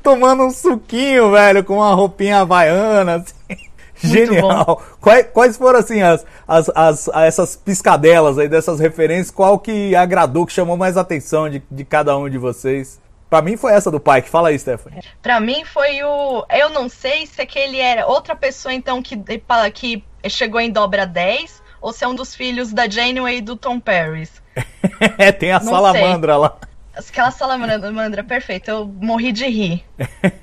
[0.02, 3.72] tomando um suquinho, velho, com uma roupinha havaiana, assim.
[4.02, 4.82] Genial.
[5.00, 9.30] Quais, quais, foram assim as, as, as, essas piscadelas aí dessas referências?
[9.30, 13.00] Qual que agradou, que chamou mais atenção de, de cada um de vocês?
[13.30, 14.28] Pra mim foi essa do Pike.
[14.28, 15.00] Fala aí, Stephanie.
[15.22, 16.44] Pra mim foi o.
[16.50, 19.16] Eu não sei se aquele era outra pessoa, então, que,
[19.72, 23.56] que chegou em dobra 10, ou se é um dos filhos da Janeway e do
[23.56, 24.42] Tom Paris.
[25.16, 26.40] é, tem a não salamandra sei.
[26.40, 26.56] lá.
[26.96, 28.70] Aquela salamandra, perfeito.
[28.70, 29.84] Eu morri de rir.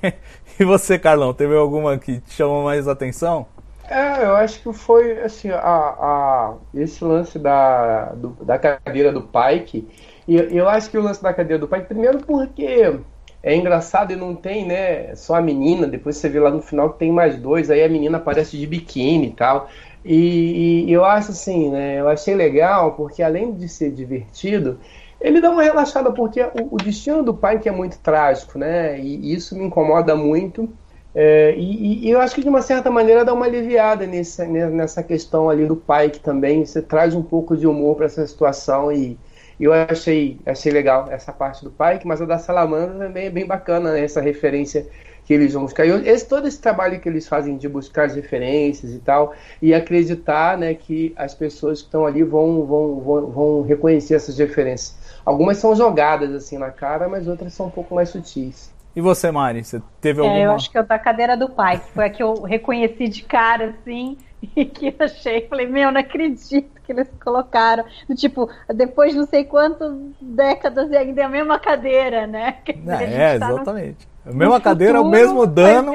[0.58, 3.46] e você, Carlão, teve alguma que te chamou mais atenção?
[3.88, 9.22] É, eu acho que foi assim, a, a, esse lance da, do, da cadeira do
[9.22, 9.88] Pike
[10.30, 13.00] e eu acho que o lance da cadeia do pai, primeiro porque
[13.42, 15.12] é engraçado e não tem, né?
[15.16, 17.88] Só a menina, depois você vê lá no final que tem mais dois, aí a
[17.88, 19.68] menina aparece de biquíni e tal.
[20.04, 21.98] E, e eu acho assim, né?
[21.98, 24.78] Eu achei legal porque além de ser divertido,
[25.20, 28.98] ele dá uma relaxada, porque o, o destino do pai que é muito trágico, né?
[28.98, 30.68] E, isso me incomoda muito.
[31.14, 35.02] É, e, e, eu acho que de uma certa maneira dá uma aliviada nessa, nessa
[35.02, 38.92] questão ali do pai que também você traz um pouco de humor para essa situação
[38.92, 39.18] e
[39.58, 43.46] eu achei, achei legal essa parte do Pike, mas a da Salamandra também é bem
[43.46, 44.02] bacana, né?
[44.02, 44.88] essa referência
[45.30, 45.86] que eles vão buscar.
[45.86, 49.72] E esse, todo esse trabalho que eles fazem de buscar as referências e tal, e
[49.72, 54.98] acreditar né, que as pessoas que estão ali vão, vão, vão, vão reconhecer essas referências.
[55.24, 58.74] Algumas são jogadas assim na cara, mas outras são um pouco mais sutis.
[58.96, 60.36] E você, Mari, você teve alguma...
[60.36, 63.06] É, eu acho que eu da cadeira do pai, que foi a que eu reconheci
[63.06, 64.18] de cara, assim,
[64.56, 67.84] e que achei, falei, meu, não acredito que eles colocaram.
[68.08, 72.56] Do tipo, depois de não sei quantas décadas e ainda é a mesma cadeira, né?
[72.66, 74.06] Dizer, é, tá exatamente.
[74.06, 75.92] No, a mesma cadeira, futuro, o mesmo dano.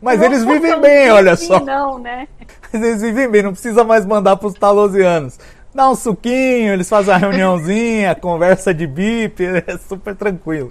[0.00, 1.60] Mas eles vivem bem, olha só.
[1.60, 2.28] Não, né?
[2.72, 5.38] Mas eles vivem bem, não precisa mais mandar para os talosianos.
[5.74, 10.70] Dá um suquinho, eles fazem a reuniãozinha, conversa de bip, é super tranquilo.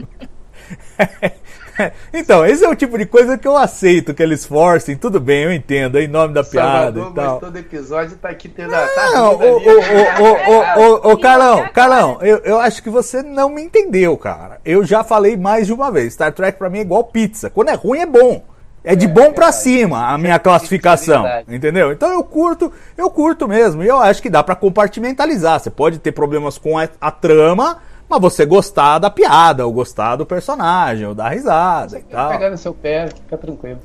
[2.13, 5.43] então, esse é o tipo de coisa que eu aceito, que eles forcem, tudo bem,
[5.43, 7.13] eu entendo, é em nome da piada e tal.
[7.13, 8.87] Mas todo episódio tá aqui tendo a.
[9.11, 14.59] Não, o, o, Carlão, Carlão, eu, eu acho que você não me entendeu, cara.
[14.65, 16.13] Eu já falei mais de uma vez.
[16.13, 17.49] Star Trek pra mim é igual pizza.
[17.49, 18.43] Quando é ruim, é bom.
[18.83, 21.91] É de bom para cima a minha classificação, entendeu?
[21.91, 23.83] Então eu curto, eu curto mesmo.
[23.83, 25.59] E eu acho que dá para compartimentalizar.
[25.59, 30.15] Você pode ter problemas com a, a trama, mas você gostar da piada, ou gostar
[30.15, 32.29] do personagem, ou dar risada você e tal.
[32.29, 33.79] pegar no seu pé, fica tranquilo.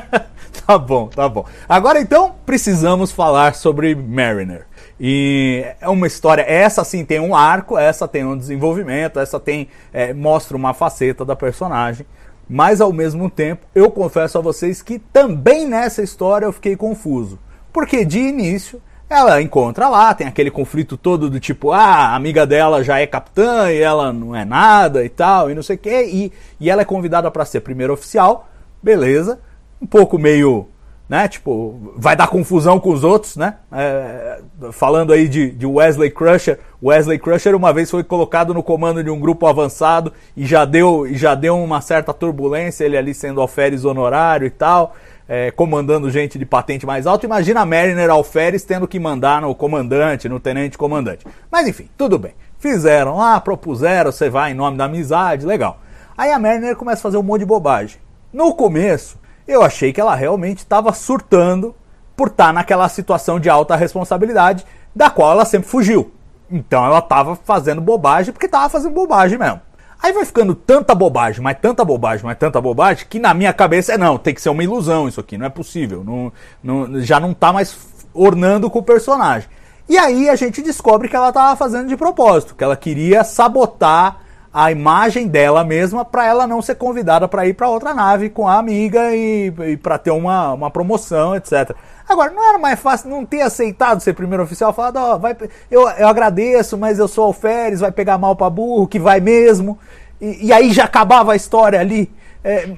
[0.66, 1.46] tá bom, tá bom.
[1.68, 4.66] Agora então precisamos falar sobre Mariner.
[5.00, 9.68] E é uma história, essa sim tem um arco, essa tem um desenvolvimento, essa tem
[9.92, 12.06] é, mostra uma faceta da personagem.
[12.48, 17.38] Mas ao mesmo tempo, eu confesso a vocês que também nessa história eu fiquei confuso.
[17.72, 22.46] Porque de início ela encontra lá, tem aquele conflito todo do tipo, ah, a amiga
[22.46, 25.78] dela já é capitã e ela não é nada e tal, e não sei o
[25.78, 28.48] quê, e, e ela é convidada para ser primeira oficial,
[28.82, 29.38] beleza,
[29.80, 30.68] um pouco meio,
[31.06, 34.40] né, tipo, vai dar confusão com os outros, né, é,
[34.72, 39.10] falando aí de, de Wesley Crusher, Wesley Crusher uma vez foi colocado no comando de
[39.10, 43.40] um grupo avançado e já deu, e já deu uma certa turbulência, ele ali sendo
[43.40, 44.94] alferes honorário e tal,
[45.28, 47.26] é, comandando gente de patente mais alta.
[47.26, 51.26] Imagina a Mariner Alferes tendo que mandar no comandante, no tenente comandante.
[51.50, 52.34] Mas enfim, tudo bem.
[52.58, 55.80] Fizeram lá, propuseram, você vai em nome da amizade, legal.
[56.16, 57.98] Aí a Mariner começa a fazer um monte de bobagem.
[58.32, 61.74] No começo, eu achei que ela realmente estava surtando
[62.16, 66.12] por estar tá naquela situação de alta responsabilidade da qual ela sempre fugiu.
[66.50, 69.60] Então ela estava fazendo bobagem porque estava fazendo bobagem mesmo.
[70.04, 73.94] Aí vai ficando tanta bobagem, mas tanta bobagem, mas tanta bobagem, que na minha cabeça
[73.94, 76.04] é não, tem que ser uma ilusão isso aqui, não é possível.
[76.04, 76.30] Não,
[76.62, 77.74] não, já não tá mais
[78.12, 79.48] ornando com o personagem.
[79.88, 84.18] E aí a gente descobre que ela estava fazendo de propósito, que ela queria sabotar
[84.54, 88.46] a imagem dela mesma para ela não ser convidada para ir para outra nave com
[88.46, 91.72] a amiga e, e para ter uma, uma promoção, etc.
[92.08, 95.36] Agora, não era mais fácil não ter aceitado ser primeiro oficial, falado, ó, vai,
[95.68, 99.76] eu, eu agradeço, mas eu sou alferes, vai pegar mal pra burro, que vai mesmo.
[100.20, 102.08] E, e aí já acabava a história ali.
[102.44, 102.68] É,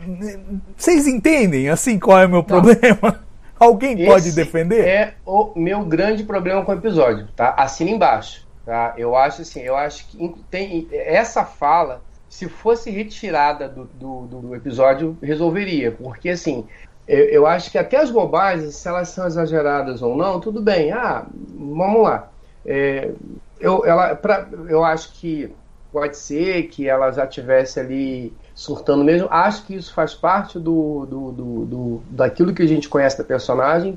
[0.74, 3.20] vocês entendem, assim, qual é o meu problema?
[3.60, 4.86] Alguém Esse pode defender?
[4.86, 7.54] É o meu grande problema com o episódio, tá?
[7.56, 8.94] Assina embaixo, tá?
[8.98, 14.54] Eu acho assim, eu acho que tem essa fala, se fosse retirada do, do, do
[14.54, 16.66] episódio, resolveria, porque assim,
[17.06, 20.90] eu, eu, acho que até as bobagens, se elas são exageradas ou não, tudo bem.
[20.92, 21.24] Ah,
[21.54, 22.28] vamos lá.
[22.64, 23.12] É,
[23.60, 25.54] eu, ela, pra, eu acho que
[25.92, 29.28] pode ser que ela já tivesse ali surtando mesmo.
[29.30, 33.24] Acho que isso faz parte do, do, do, do daquilo que a gente conhece da
[33.24, 33.96] personagem.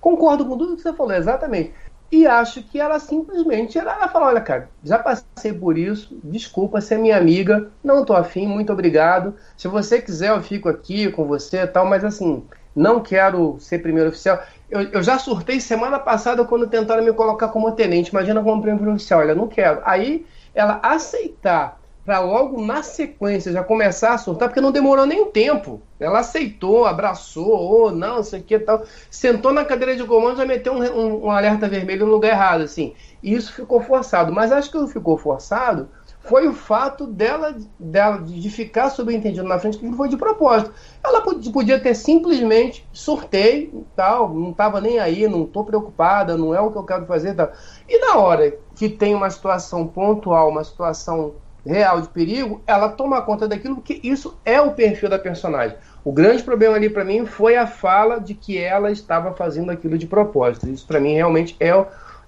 [0.00, 1.74] Concordo com tudo que você falou, exatamente.
[2.10, 6.80] E acho que ela simplesmente ela, ela fala: olha, cara, já passei por isso, desculpa,
[6.80, 9.34] você é minha amiga, não tô afim, muito obrigado.
[9.56, 12.44] Se você quiser, eu fico aqui com você tal, mas assim,
[12.74, 14.42] não quero ser primeiro oficial.
[14.68, 18.10] Eu, eu, já surtei semana passada quando tentaram me colocar como tenente.
[18.10, 19.20] Imagina como primeiro oficial.
[19.20, 19.80] Olha, não quero.
[19.84, 21.79] Aí ela aceitar
[22.10, 25.80] para logo na sequência já começar a surtar, porque não demorou nem tempo.
[26.00, 28.82] Ela aceitou, abraçou, ou não, não sei o que tal.
[29.08, 32.62] Sentou na cadeira de comando já meteu um, um, um alerta vermelho no lugar errado,
[32.62, 32.94] assim.
[33.22, 34.32] E isso ficou forçado.
[34.32, 35.88] Mas acho que não ficou forçado
[36.22, 40.72] foi o fato dela, dela de ficar subentendido na frente que não foi de propósito.
[41.04, 46.60] Ela podia ter simplesmente sorteio tal, não estava nem aí, não estou preocupada, não é
[46.60, 47.34] o que eu quero fazer.
[47.34, 47.52] Tal.
[47.88, 51.34] E na hora que tem uma situação pontual, uma situação
[51.66, 55.76] real de perigo, ela toma conta daquilo, porque isso é o perfil da personagem.
[56.04, 59.98] O grande problema ali para mim foi a fala de que ela estava fazendo aquilo
[59.98, 60.68] de propósito.
[60.68, 61.72] Isso para mim realmente é,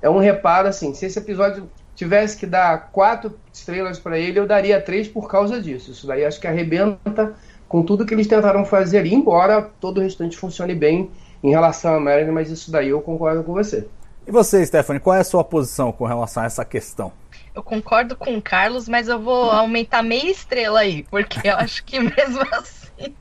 [0.02, 0.92] é um reparo assim.
[0.94, 5.60] Se esse episódio tivesse que dar quatro estrelas para ele, eu daria três por causa
[5.60, 5.90] disso.
[5.90, 7.34] Isso daí acho que arrebenta
[7.68, 11.10] com tudo que eles tentaram fazer ali, embora todo o restante funcione bem
[11.42, 13.88] em relação a Marilyn, mas isso daí eu concordo com você.
[14.26, 17.10] E você, Stephanie, qual é a sua posição com relação a essa questão?
[17.54, 21.84] Eu concordo com o Carlos, mas eu vou aumentar meia estrela aí, porque eu acho
[21.84, 23.16] que mesmo assim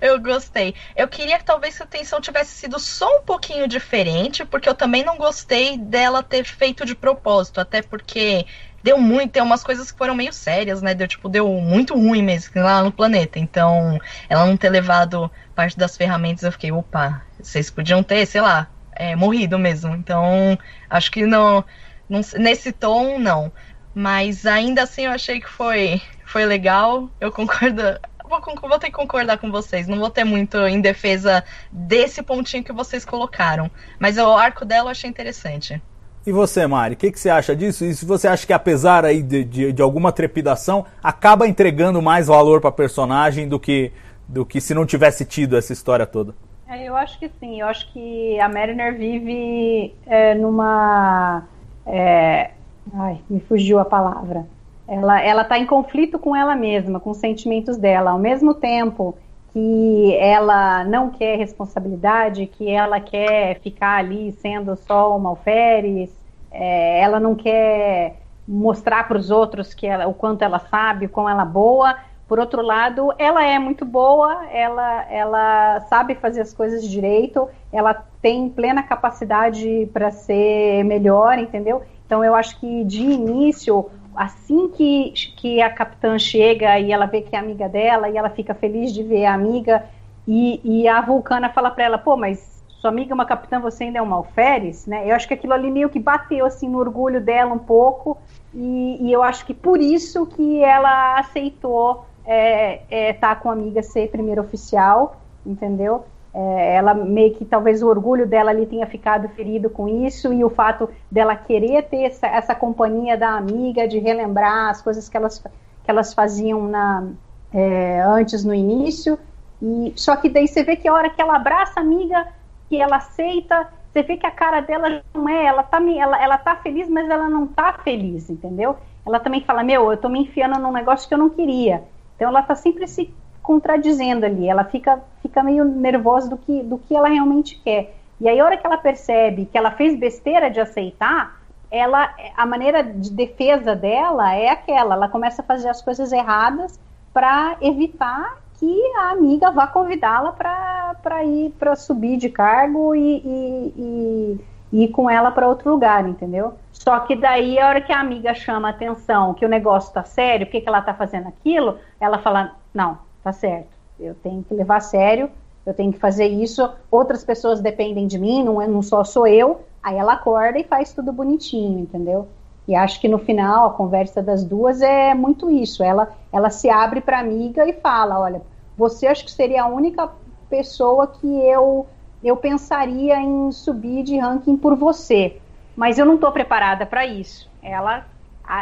[0.00, 0.74] eu gostei.
[0.96, 5.04] Eu queria que talvez a tensão tivesse sido só um pouquinho diferente, porque eu também
[5.04, 8.46] não gostei dela ter feito de propósito, até porque
[8.82, 10.94] deu muito, tem umas coisas que foram meio sérias, né?
[10.94, 13.38] Deu tipo, deu muito ruim mesmo lá no planeta.
[13.38, 18.40] Então, ela não ter levado parte das ferramentas, eu fiquei, opa, vocês podiam ter, sei
[18.40, 19.94] lá, é, morrido mesmo.
[19.94, 20.58] Então,
[20.90, 21.64] acho que não,
[22.08, 23.52] não, nesse tom, não.
[23.94, 27.10] Mas ainda assim eu achei que foi, foi legal.
[27.20, 27.82] Eu concordo.
[28.28, 29.86] Vou, vou ter que concordar com vocês.
[29.86, 33.70] Não vou ter muito em defesa desse pontinho que vocês colocaram.
[33.98, 35.80] Mas o arco dela eu achei interessante.
[36.24, 37.84] E você, Mari, o que, que, você acha disso?
[37.84, 42.28] E se você acha que apesar aí de, de, de alguma trepidação, acaba entregando mais
[42.28, 43.92] valor para a personagem do que,
[44.28, 46.32] do que se não tivesse tido essa história toda?
[46.68, 47.60] É, eu acho que sim.
[47.60, 51.42] Eu acho que a Mariner vive é, numa.
[51.86, 52.50] É...
[52.94, 54.46] Ai, me fugiu a palavra.
[54.88, 58.10] Ela, ela tá em conflito com ela mesma, com os sentimentos dela.
[58.10, 59.16] Ao mesmo tempo
[59.52, 66.10] que ela não quer responsabilidade, que ela quer ficar ali sendo só uma alferes,
[66.50, 68.16] é, ela não quer
[68.46, 71.96] mostrar para os outros que ela, o quanto ela sabe, o quão ela é boa.
[72.32, 77.92] Por outro lado, ela é muito boa, ela, ela sabe fazer as coisas direito, ela
[78.22, 81.82] tem plena capacidade para ser melhor, entendeu?
[82.06, 83.84] Então eu acho que de início
[84.16, 88.30] assim que, que a capitã chega e ela vê que é amiga dela e ela
[88.30, 89.84] fica feliz de ver a amiga
[90.26, 93.84] e, e a Vulcana fala para ela, pô, mas sua amiga é uma capitã, você
[93.84, 95.06] ainda é uma alferes, né?
[95.06, 98.16] Eu acho que aquilo ali meio que bateu assim no orgulho dela um pouco
[98.54, 103.52] e, e eu acho que por isso que ela aceitou é, é, tá com a
[103.52, 106.04] amiga ser primeiro oficial, entendeu?
[106.34, 110.42] É, ela meio que talvez o orgulho dela ali tenha ficado ferido com isso e
[110.42, 115.16] o fato dela querer ter essa, essa companhia da amiga, de relembrar as coisas que
[115.16, 117.06] elas, que elas faziam na,
[117.52, 119.18] é, antes no início.
[119.60, 122.26] E, só que daí você vê que a hora que ela abraça a amiga,
[122.68, 126.38] que ela aceita, você vê que a cara dela não é, ela tá, ela, ela
[126.38, 128.76] tá feliz, mas ela não tá feliz, entendeu?
[129.04, 131.84] Ela também fala, meu, eu tô me enfiando num negócio que eu não queria.
[132.22, 136.78] Então ela tá sempre se contradizendo ali, ela fica, fica meio nervosa do que, do
[136.78, 137.96] que ela realmente quer.
[138.20, 141.36] E aí, a hora que ela percebe que ela fez besteira de aceitar,
[141.68, 146.78] ela, a maneira de defesa dela é aquela, ela começa a fazer as coisas erradas
[147.12, 153.74] para evitar que a amiga vá convidá-la para ir para subir de cargo e, e,
[153.76, 154.40] e,
[154.74, 156.54] e ir com ela para outro lugar, entendeu?
[156.82, 160.02] Só que daí, a hora que a amiga chama a atenção que o negócio tá
[160.02, 163.70] sério, por que, que ela tá fazendo aquilo, ela fala, não, tá certo.
[164.00, 165.30] Eu tenho que levar a sério,
[165.64, 166.68] eu tenho que fazer isso.
[166.90, 169.60] Outras pessoas dependem de mim, não, é, não só sou eu.
[169.80, 172.26] Aí ela acorda e faz tudo bonitinho, entendeu?
[172.66, 175.84] E acho que no final a conversa das duas é muito isso.
[175.84, 178.42] Ela, ela se abre para amiga e fala: olha,
[178.76, 180.10] você acho que seria a única
[180.50, 181.86] pessoa que eu
[182.22, 185.41] eu pensaria em subir de ranking por você,
[185.76, 187.50] mas eu não estou preparada para isso.
[187.62, 188.06] Ela,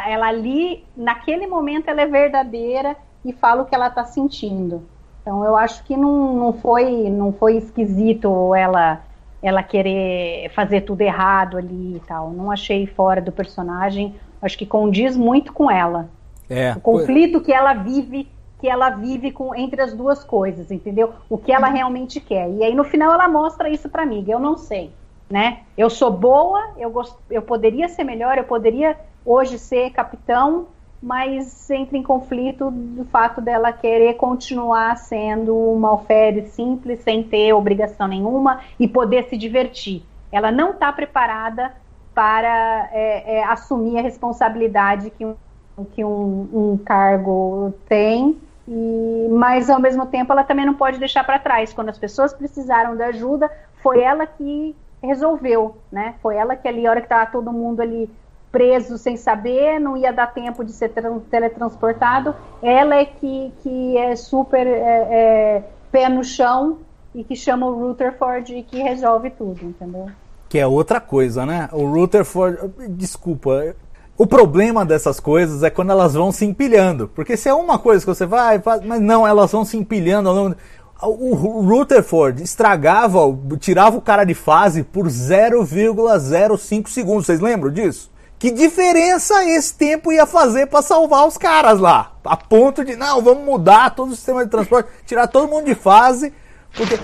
[0.07, 4.83] ela ali naquele momento ela é verdadeira e fala o que ela está sentindo.
[5.21, 9.01] Então eu acho que não, não foi não foi esquisito ela
[9.41, 12.29] ela querer fazer tudo errado ali e tal.
[12.31, 14.15] Não achei fora do personagem.
[14.41, 16.09] Acho que condiz muito com ela.
[16.49, 17.45] É, o conflito foi...
[17.45, 18.27] que ela vive
[18.59, 21.13] que ela vive com entre as duas coisas, entendeu?
[21.27, 22.47] O que ela realmente quer.
[22.47, 24.23] E aí no final ela mostra isso para mim.
[24.27, 24.91] Eu não sei,
[25.31, 25.59] né?
[25.77, 27.15] Eu sou boa, eu gost...
[27.29, 30.67] eu poderia ser melhor, eu poderia hoje ser capitão,
[31.01, 37.53] mas entra em conflito do fato dela querer continuar sendo uma alferes simples, sem ter
[37.53, 40.03] obrigação nenhuma e poder se divertir.
[40.31, 41.73] Ela não está preparada
[42.13, 45.35] para é, é, assumir a responsabilidade que um,
[45.93, 51.23] que um, um cargo tem, e, mas ao mesmo tempo ela também não pode deixar
[51.23, 51.73] para trás.
[51.73, 53.49] Quando as pessoas precisaram de ajuda,
[53.81, 56.15] foi ela que resolveu, né?
[56.21, 58.09] Foi ela que ali, a hora que estava todo mundo ali
[58.51, 60.91] preso sem saber, não ia dar tempo de ser
[61.29, 66.79] teletransportado, ela é que, que é super é, é, pé no chão
[67.15, 70.09] e que chama o Rutherford e que resolve tudo, entendeu?
[70.49, 71.69] Que é outra coisa, né?
[71.71, 73.73] O Rutherford, desculpa,
[74.17, 77.07] o problema dessas coisas é quando elas vão se empilhando.
[77.07, 80.55] Porque se é uma coisa que você vai, mas não, elas vão se empilhando.
[81.01, 81.33] O
[81.63, 83.19] Rutherford estragava,
[83.59, 87.25] tirava o cara de fase por 0,05 segundos.
[87.25, 88.11] Vocês lembram disso?
[88.37, 92.13] Que diferença esse tempo ia fazer para salvar os caras lá?
[92.23, 95.75] A ponto de, não, vamos mudar todo o sistema de transporte, tirar todo mundo de
[95.75, 96.33] fase,
[96.75, 96.99] porque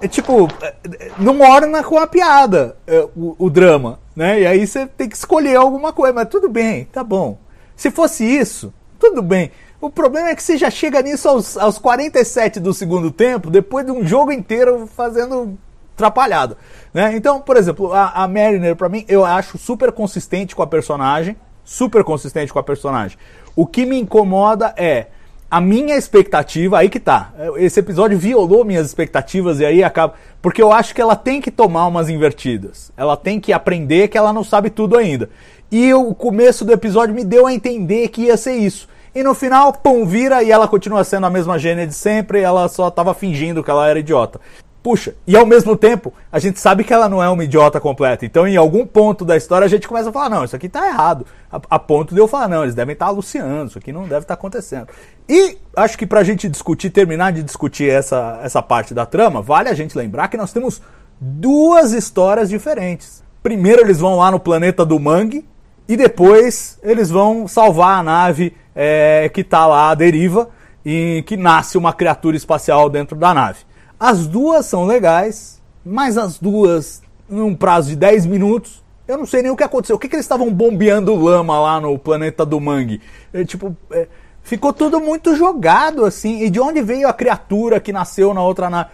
[0.00, 4.40] é tipo, é, é, não orna com a piada é, o, o, drama, né?
[4.40, 7.38] E aí você tem que escolher alguma coisa, mas tudo bem, tá bom.
[7.76, 9.50] Se fosse isso, tudo bem.
[9.80, 13.86] O problema é que você já chega nisso aos, aos 47 do segundo tempo, depois
[13.86, 15.56] de um jogo inteiro fazendo
[15.94, 16.56] atrapalhado,
[16.92, 17.14] né?
[17.14, 21.36] Então, por exemplo, a, a Mariner, pra mim, eu acho super consistente com a personagem,
[21.64, 23.18] super consistente com a personagem.
[23.54, 25.06] O que me incomoda é
[25.50, 27.32] a minha expectativa, aí que tá.
[27.56, 30.14] Esse episódio violou minhas expectativas e aí acaba.
[30.42, 32.92] Porque eu acho que ela tem que tomar umas invertidas.
[32.96, 35.30] Ela tem que aprender que ela não sabe tudo ainda.
[35.70, 38.88] E o começo do episódio me deu a entender que ia ser isso.
[39.14, 42.68] E no final, pum, vira e ela continua sendo a mesma gênia de sempre, ela
[42.68, 44.40] só tava fingindo que ela era idiota.
[44.82, 48.24] Puxa, e ao mesmo tempo, a gente sabe que ela não é uma idiota completa.
[48.24, 50.86] Então, em algum ponto da história, a gente começa a falar: não, isso aqui tá
[50.86, 51.26] errado.
[51.50, 54.02] A, a ponto de eu falar: não, eles devem estar tá alucinando, isso aqui não
[54.02, 54.86] deve estar tá acontecendo.
[55.28, 59.68] E acho que pra gente discutir, terminar de discutir essa, essa parte da trama, vale
[59.68, 60.80] a gente lembrar que nós temos
[61.20, 63.22] duas histórias diferentes.
[63.42, 65.44] Primeiro, eles vão lá no planeta do Mangue,
[65.88, 70.50] e depois eles vão salvar a nave é, que tá lá à deriva
[70.84, 73.60] e que nasce uma criatura espacial dentro da nave.
[73.98, 79.42] As duas são legais, mas as duas, num prazo de 10 minutos, eu não sei
[79.42, 79.96] nem o que aconteceu.
[79.96, 83.00] O que, que eles estavam bombeando lama lá no planeta do Mangue?
[83.32, 84.06] É, tipo, é,
[84.42, 86.42] ficou tudo muito jogado assim.
[86.42, 88.90] E de onde veio a criatura que nasceu na outra nave?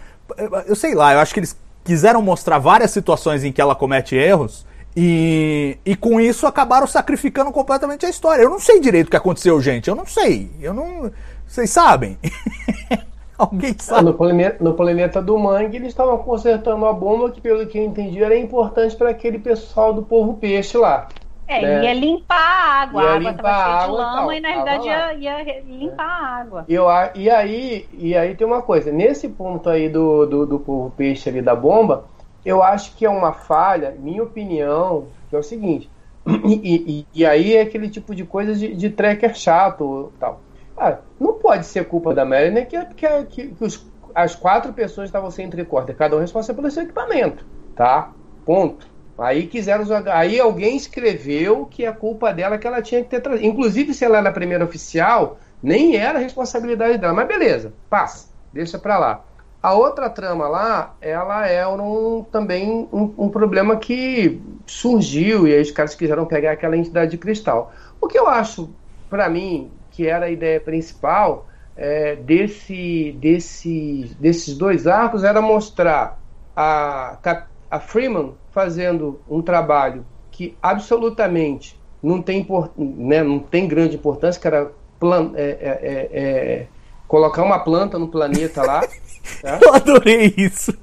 [0.65, 4.15] Eu sei lá, eu acho que eles quiseram mostrar várias situações em que ela comete
[4.15, 4.65] erros.
[4.95, 8.43] E, e com isso acabaram sacrificando completamente a história.
[8.43, 9.89] Eu não sei direito o que aconteceu, gente.
[9.89, 10.49] Eu não sei.
[10.61, 11.11] Eu não.
[11.45, 12.17] Vocês sabem?
[13.37, 14.05] Alguém sabe?
[14.05, 17.83] No planeta, no planeta do Mangue, eles estavam consertando a bomba que, pelo que eu
[17.83, 21.09] entendi, era importante para aquele pessoal do povo peixe lá.
[21.47, 21.83] É, né?
[21.83, 23.03] ia limpar a água.
[23.03, 26.65] Ia a água estava cheia de lama e, na realidade ia, ia, limpar a água.
[26.67, 30.91] Eu, e, aí, e aí tem uma coisa, nesse ponto aí do, do, do povo
[30.95, 32.05] peixe ali da bomba,
[32.45, 35.89] eu acho que é uma falha, minha opinião, que é o seguinte.
[36.27, 40.41] E, e, e aí é aquele tipo de coisa de, de tracker chato tal.
[40.75, 45.07] Ah, não pode ser culpa da Mariner que, que, que, que os, as quatro pessoas
[45.07, 48.11] estavam sem tricorda, cada um responsável pelo seu equipamento, tá?
[48.43, 48.87] Ponto.
[49.17, 50.17] Aí quiseram jogar.
[50.17, 53.47] Aí alguém escreveu que a culpa dela é que ela tinha que ter trazido.
[53.47, 57.13] Inclusive, se ela era a primeira oficial, nem era responsabilidade dela.
[57.13, 59.23] Mas beleza, passa, deixa pra lá.
[59.65, 65.61] A outra trama lá, ela é um, também um, um, problema que surgiu e aí
[65.63, 67.73] os caras quiseram pegar aquela entidade de cristal.
[67.99, 68.69] O que eu acho,
[69.09, 76.19] para mim, que era a ideia principal é, desse, desse, desses dois arcos, era mostrar
[76.55, 77.17] a,
[77.71, 82.45] a Freeman fazendo um trabalho que absolutamente não tem,
[82.77, 86.67] né, não tem grande importância, que era plan, é, é, é, é
[87.07, 88.87] colocar uma planta no planeta lá.
[89.41, 89.59] Tá?
[89.61, 90.73] Eu adorei isso.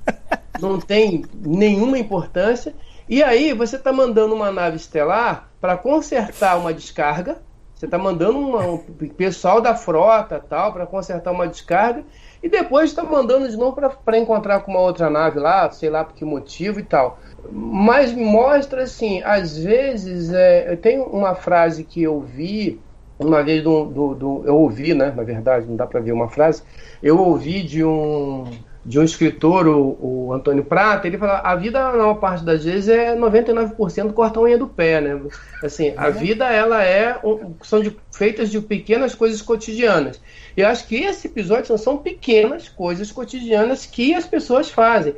[0.61, 2.75] Não tem nenhuma importância.
[3.09, 7.39] E aí você está mandando uma nave estelar para consertar uma descarga
[7.83, 8.79] você está mandando uma, um
[9.09, 12.05] pessoal da frota tal para consertar uma descarga
[12.41, 16.05] e depois está mandando de novo para encontrar com uma outra nave lá, sei lá
[16.05, 17.19] por que motivo e tal.
[17.51, 22.81] Mas mostra assim, às vezes é, tem uma frase que eu vi
[23.27, 25.13] uma vez do, do, do, eu ouvi, né?
[25.15, 26.63] Na verdade, não dá para ver uma frase.
[27.03, 28.45] Eu ouvi de um
[28.85, 32.65] de um escritor, o, o, Antônio Prata, ele fala: a vida, na maior parte das
[32.65, 35.21] vezes, é 99% cortar a unha do pé, né?
[35.63, 36.13] Assim, a uhum.
[36.13, 37.17] vida, ela é.
[37.23, 40.21] Um, são de, feitas de pequenas coisas cotidianas.
[40.57, 45.15] E eu acho que esse episódio são, são pequenas coisas cotidianas que as pessoas fazem.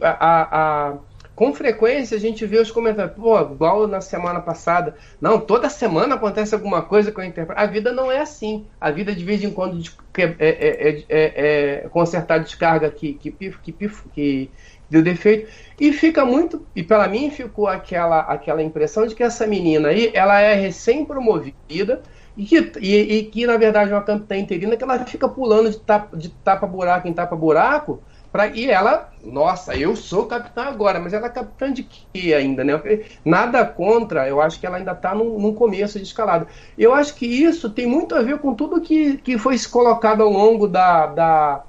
[0.00, 0.94] a, a,
[1.34, 6.14] com frequência a gente vê os comentários, pô, igual na semana passada, não, toda semana
[6.14, 7.60] acontece alguma coisa com a Enterprise.
[7.60, 8.66] A vida não é assim.
[8.80, 9.82] A vida de vez em quando
[10.18, 14.50] é, é, é, é, consertar descarga que, que, que, que
[14.90, 15.50] deu defeito.
[15.80, 20.10] E fica muito, e para mim ficou aquela, aquela impressão de que essa menina aí,
[20.14, 22.02] ela é recém-promovida,
[22.36, 25.70] e que, e, e que, na verdade, é uma capitã interina que ela fica pulando
[25.70, 28.02] de tapa, de tapa buraco em tapa buraco,
[28.32, 32.64] pra, e ela, nossa, eu sou capitã agora, mas ela é capitã de quê ainda,
[32.64, 32.80] né?
[33.24, 36.46] Nada contra, eu acho que ela ainda está num, num, começo de escalada.
[36.78, 40.30] Eu acho que isso tem muito a ver com tudo que, que foi colocado ao
[40.30, 41.64] longo da, da,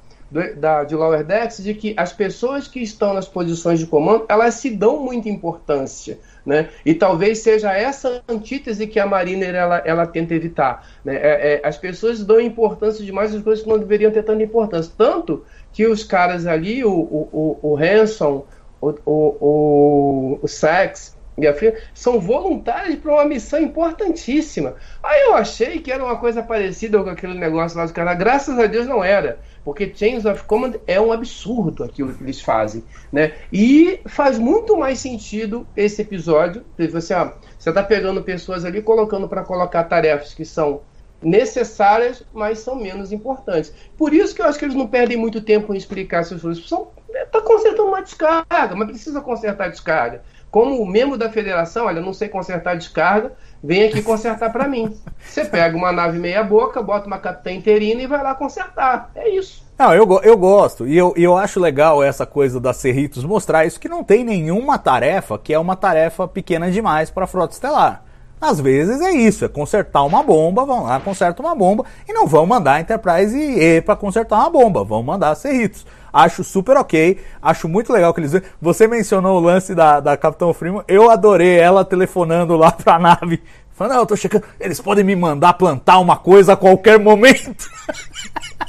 [0.58, 4.56] da, de Lower Decks, de que as pessoas que estão nas posições de comando, elas
[4.56, 6.20] se dão muita importância.
[6.46, 6.70] Né?
[6.86, 10.86] E talvez seja essa antítese que a Mariner ela, ela tenta evitar.
[11.04, 11.16] Né?
[11.16, 14.92] É, é, as pessoas dão importância demais às coisas que não deveriam ter tanta importância.
[14.98, 18.46] Tanto que os caras ali, o, o, o, o Hanson,
[18.82, 24.76] o, o, o, Sax e a filha, são voluntários para uma missão importantíssima.
[25.02, 28.14] Aí eu achei que era uma coisa parecida com aquele negócio lá do cara.
[28.14, 29.40] Graças a Deus não era.
[29.64, 32.84] Porque Chains of Command é um absurdo aquilo que eles fazem.
[33.12, 33.34] Né?
[33.52, 36.64] E faz muito mais sentido esse episódio.
[36.78, 40.82] Você está pegando pessoas ali colocando para colocar tarefas que são
[41.22, 43.74] necessárias, mas são menos importantes.
[43.98, 46.70] Por isso que eu acho que eles não perdem muito tempo em explicar seus frutos.
[47.10, 50.24] Está consertando uma descarga, mas precisa consertar a descarga.
[50.52, 53.34] Como membro da federação, olha, não sei consertar descarga,
[53.64, 54.94] vem aqui consertar para mim.
[55.26, 59.10] Você pega uma nave meia boca, bota uma capitã interina e vai lá consertar.
[59.16, 59.64] É isso.
[59.80, 60.88] Não, eu, eu gosto.
[60.88, 64.78] E eu, eu acho legal essa coisa da Cerritos mostrar isso, que não tem nenhuma
[64.78, 68.04] tarefa que é uma tarefa pequena demais para a frota estelar.
[68.40, 72.28] Às vezes é isso, é consertar uma bomba, vão lá, conserta uma bomba, e não
[72.28, 75.86] vão mandar a Enterprise E para consertar uma bomba, vão mandar Cerritos.
[76.14, 78.40] Acho super ok, acho muito legal que eles.
[78.62, 83.42] Você mencionou o lance da, da Capitão Freeman, eu adorei ela telefonando lá pra nave.
[83.72, 87.68] Falando, não, eu tô checando, eles podem me mandar plantar uma coisa a qualquer momento.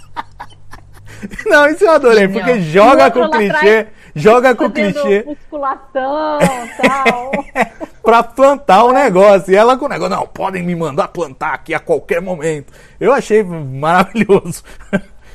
[1.45, 5.25] não, isso eu adorei, porque joga com clichê joga com clichê.
[5.27, 6.39] musculação
[6.81, 7.33] tal.
[8.03, 9.53] pra plantar o negócio.
[9.53, 12.73] E ela com o negócio, não, podem me mandar plantar aqui a qualquer momento.
[13.01, 14.63] Eu achei maravilhoso.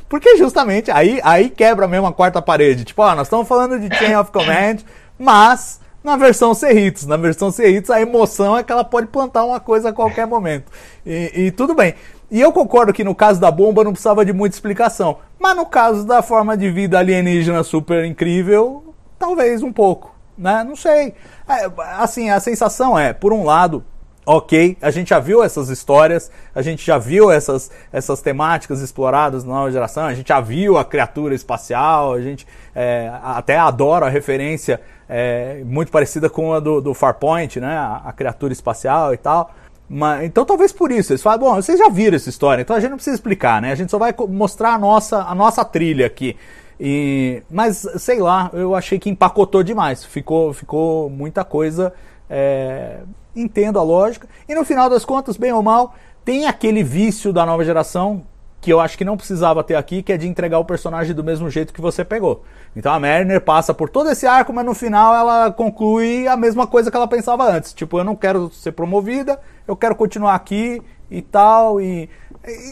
[0.09, 2.83] Porque justamente aí, aí quebra mesmo a quarta parede.
[2.83, 4.77] Tipo, ó, nós estamos falando de Chain of Command,
[5.17, 7.05] mas na versão Cerritos.
[7.05, 10.71] Na versão Cerritos, a emoção é que ela pode plantar uma coisa a qualquer momento.
[11.05, 11.93] E, e, tudo bem.
[12.31, 15.17] E eu concordo que no caso da bomba não precisava de muita explicação.
[15.39, 20.15] Mas no caso da forma de vida alienígena super incrível, talvez um pouco.
[20.37, 20.63] Né?
[20.63, 21.13] Não sei.
[21.47, 23.83] É, assim, a sensação é, por um lado,
[24.31, 29.43] ok, a gente já viu essas histórias, a gente já viu essas, essas temáticas exploradas
[29.43, 34.05] na nova geração, a gente já viu a criatura espacial, a gente é, até adora
[34.05, 37.75] a referência é, muito parecida com a do, do Farpoint, né?
[37.75, 39.51] A, a, criatura espacial e tal.
[39.89, 42.79] Mas, então talvez por isso, eles falam, bom, vocês já viram essa história, então a
[42.79, 43.71] gente não precisa explicar, né?
[43.71, 46.37] A gente só vai mostrar a nossa, a nossa trilha aqui.
[46.79, 50.05] E, mas, sei lá, eu achei que empacotou demais.
[50.05, 51.91] Ficou, ficou muita coisa
[52.29, 52.99] é,
[53.35, 54.27] entendo a lógica.
[54.47, 58.23] E no final das contas, bem ou mal, tem aquele vício da nova geração
[58.61, 61.23] que eu acho que não precisava ter aqui, que é de entregar o personagem do
[61.23, 62.43] mesmo jeito que você pegou.
[62.75, 66.67] Então a Mariner passa por todo esse arco, mas no final ela conclui a mesma
[66.67, 67.73] coisa que ela pensava antes.
[67.73, 71.79] Tipo, eu não quero ser promovida, eu quero continuar aqui e tal.
[71.79, 72.09] E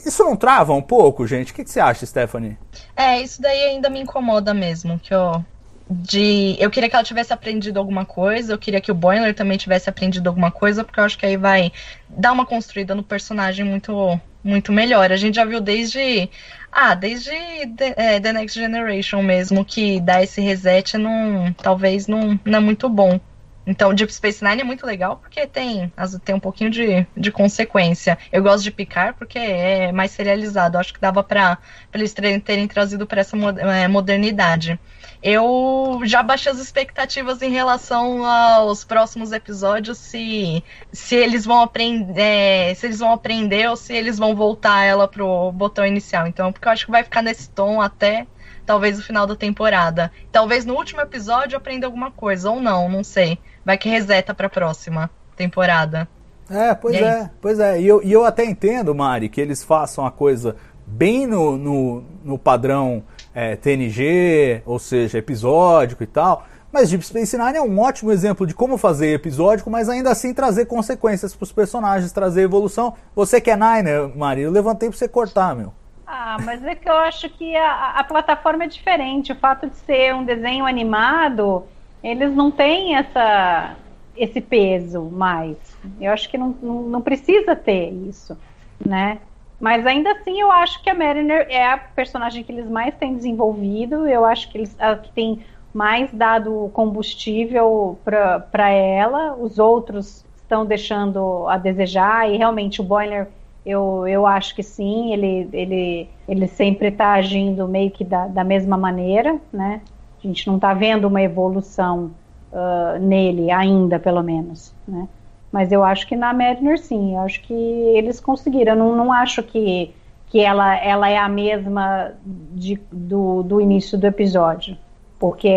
[0.06, 1.52] isso não trava um pouco, gente?
[1.52, 2.58] O que, que você acha, Stephanie?
[2.96, 5.44] É, isso daí ainda me incomoda mesmo, que eu
[5.90, 9.58] de eu queria que ela tivesse aprendido alguma coisa, eu queria que o Boiler também
[9.58, 11.72] tivesse aprendido alguma coisa, porque eu acho que aí vai
[12.10, 15.12] dar uma construída no personagem muito muito melhor.
[15.12, 16.30] A gente já viu desde
[16.72, 17.32] ah, desde
[17.78, 22.62] The, é, The Next Generation mesmo que dar esse reset não talvez não, não é
[22.62, 23.20] muito bom.
[23.68, 25.92] Então, Deep Space Nine é muito legal porque tem,
[26.24, 28.18] tem um pouquinho de, de consequência.
[28.32, 30.78] Eu gosto de picar porque é mais serializado.
[30.78, 31.58] Acho que dava para
[31.94, 34.80] eles terem, trazido para essa é, modernidade
[35.22, 42.22] eu já baixei as expectativas em relação aos próximos episódios, se, se eles vão aprender,
[42.22, 46.28] é, se eles vão aprender ou se eles vão voltar ela pro botão inicial.
[46.28, 48.28] Então, porque eu acho que vai ficar nesse tom até
[48.66, 50.12] talvez o final da temporada.
[50.32, 53.40] Talvez no último episódio aprenda alguma coisa, ou não, não sei.
[53.68, 56.08] Vai que reseta pra próxima temporada.
[56.50, 57.82] É, pois é, pois é.
[57.82, 60.56] E eu, e eu até entendo, Mari, que eles façam a coisa
[60.86, 63.04] bem no, no, no padrão
[63.36, 66.48] é, TNG, ou seja, episódico e tal.
[66.72, 70.34] Mas Deep Space Nine é um ótimo exemplo de como fazer episódico, mas ainda assim
[70.34, 72.94] trazer consequências para os personagens, trazer evolução.
[73.14, 75.74] Você que é Niner, Maria, eu levantei para você cortar, meu.
[76.08, 79.34] Ah, mas é que eu acho que a, a, plataforma é diferente.
[79.34, 81.66] O fato de ser um desenho animado,
[82.04, 83.76] eles não têm essa,
[84.16, 85.58] esse peso mais.
[86.00, 88.38] Eu acho que não, não, não precisa ter isso,
[88.84, 89.20] né?
[89.60, 93.16] Mas ainda assim, eu acho que a Mariner é a personagem que eles mais têm
[93.16, 94.08] desenvolvido.
[94.08, 95.44] Eu acho que eles a que tem
[95.74, 99.36] mais dado combustível para ela.
[99.36, 103.28] Os outros estão deixando a desejar e realmente o Boiler
[103.68, 108.42] eu, eu acho que sim, ele, ele, ele sempre está agindo meio que da, da
[108.42, 109.82] mesma maneira, né?
[110.24, 112.12] A gente não está vendo uma evolução
[112.52, 115.08] uh, nele ainda, pelo menos, né?
[115.52, 118.74] Mas eu acho que na Mariner sim, eu acho que eles conseguiram.
[118.74, 119.94] Eu não, não acho que,
[120.28, 124.78] que ela, ela é a mesma de, do, do início do episódio.
[125.18, 125.50] Porque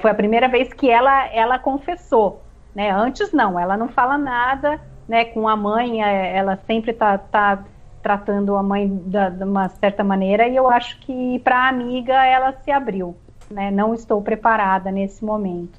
[0.00, 2.40] foi a primeira vez que ela, ela confessou.
[2.74, 2.90] Né?
[2.90, 7.64] Antes não, ela não fala nada né, com a mãe, é, ela sempre está tá
[8.02, 12.24] tratando a mãe da, de uma certa maneira, e eu acho que para a amiga
[12.24, 13.14] ela se abriu.
[13.52, 13.70] Né?
[13.70, 15.78] Não estou preparada nesse momento.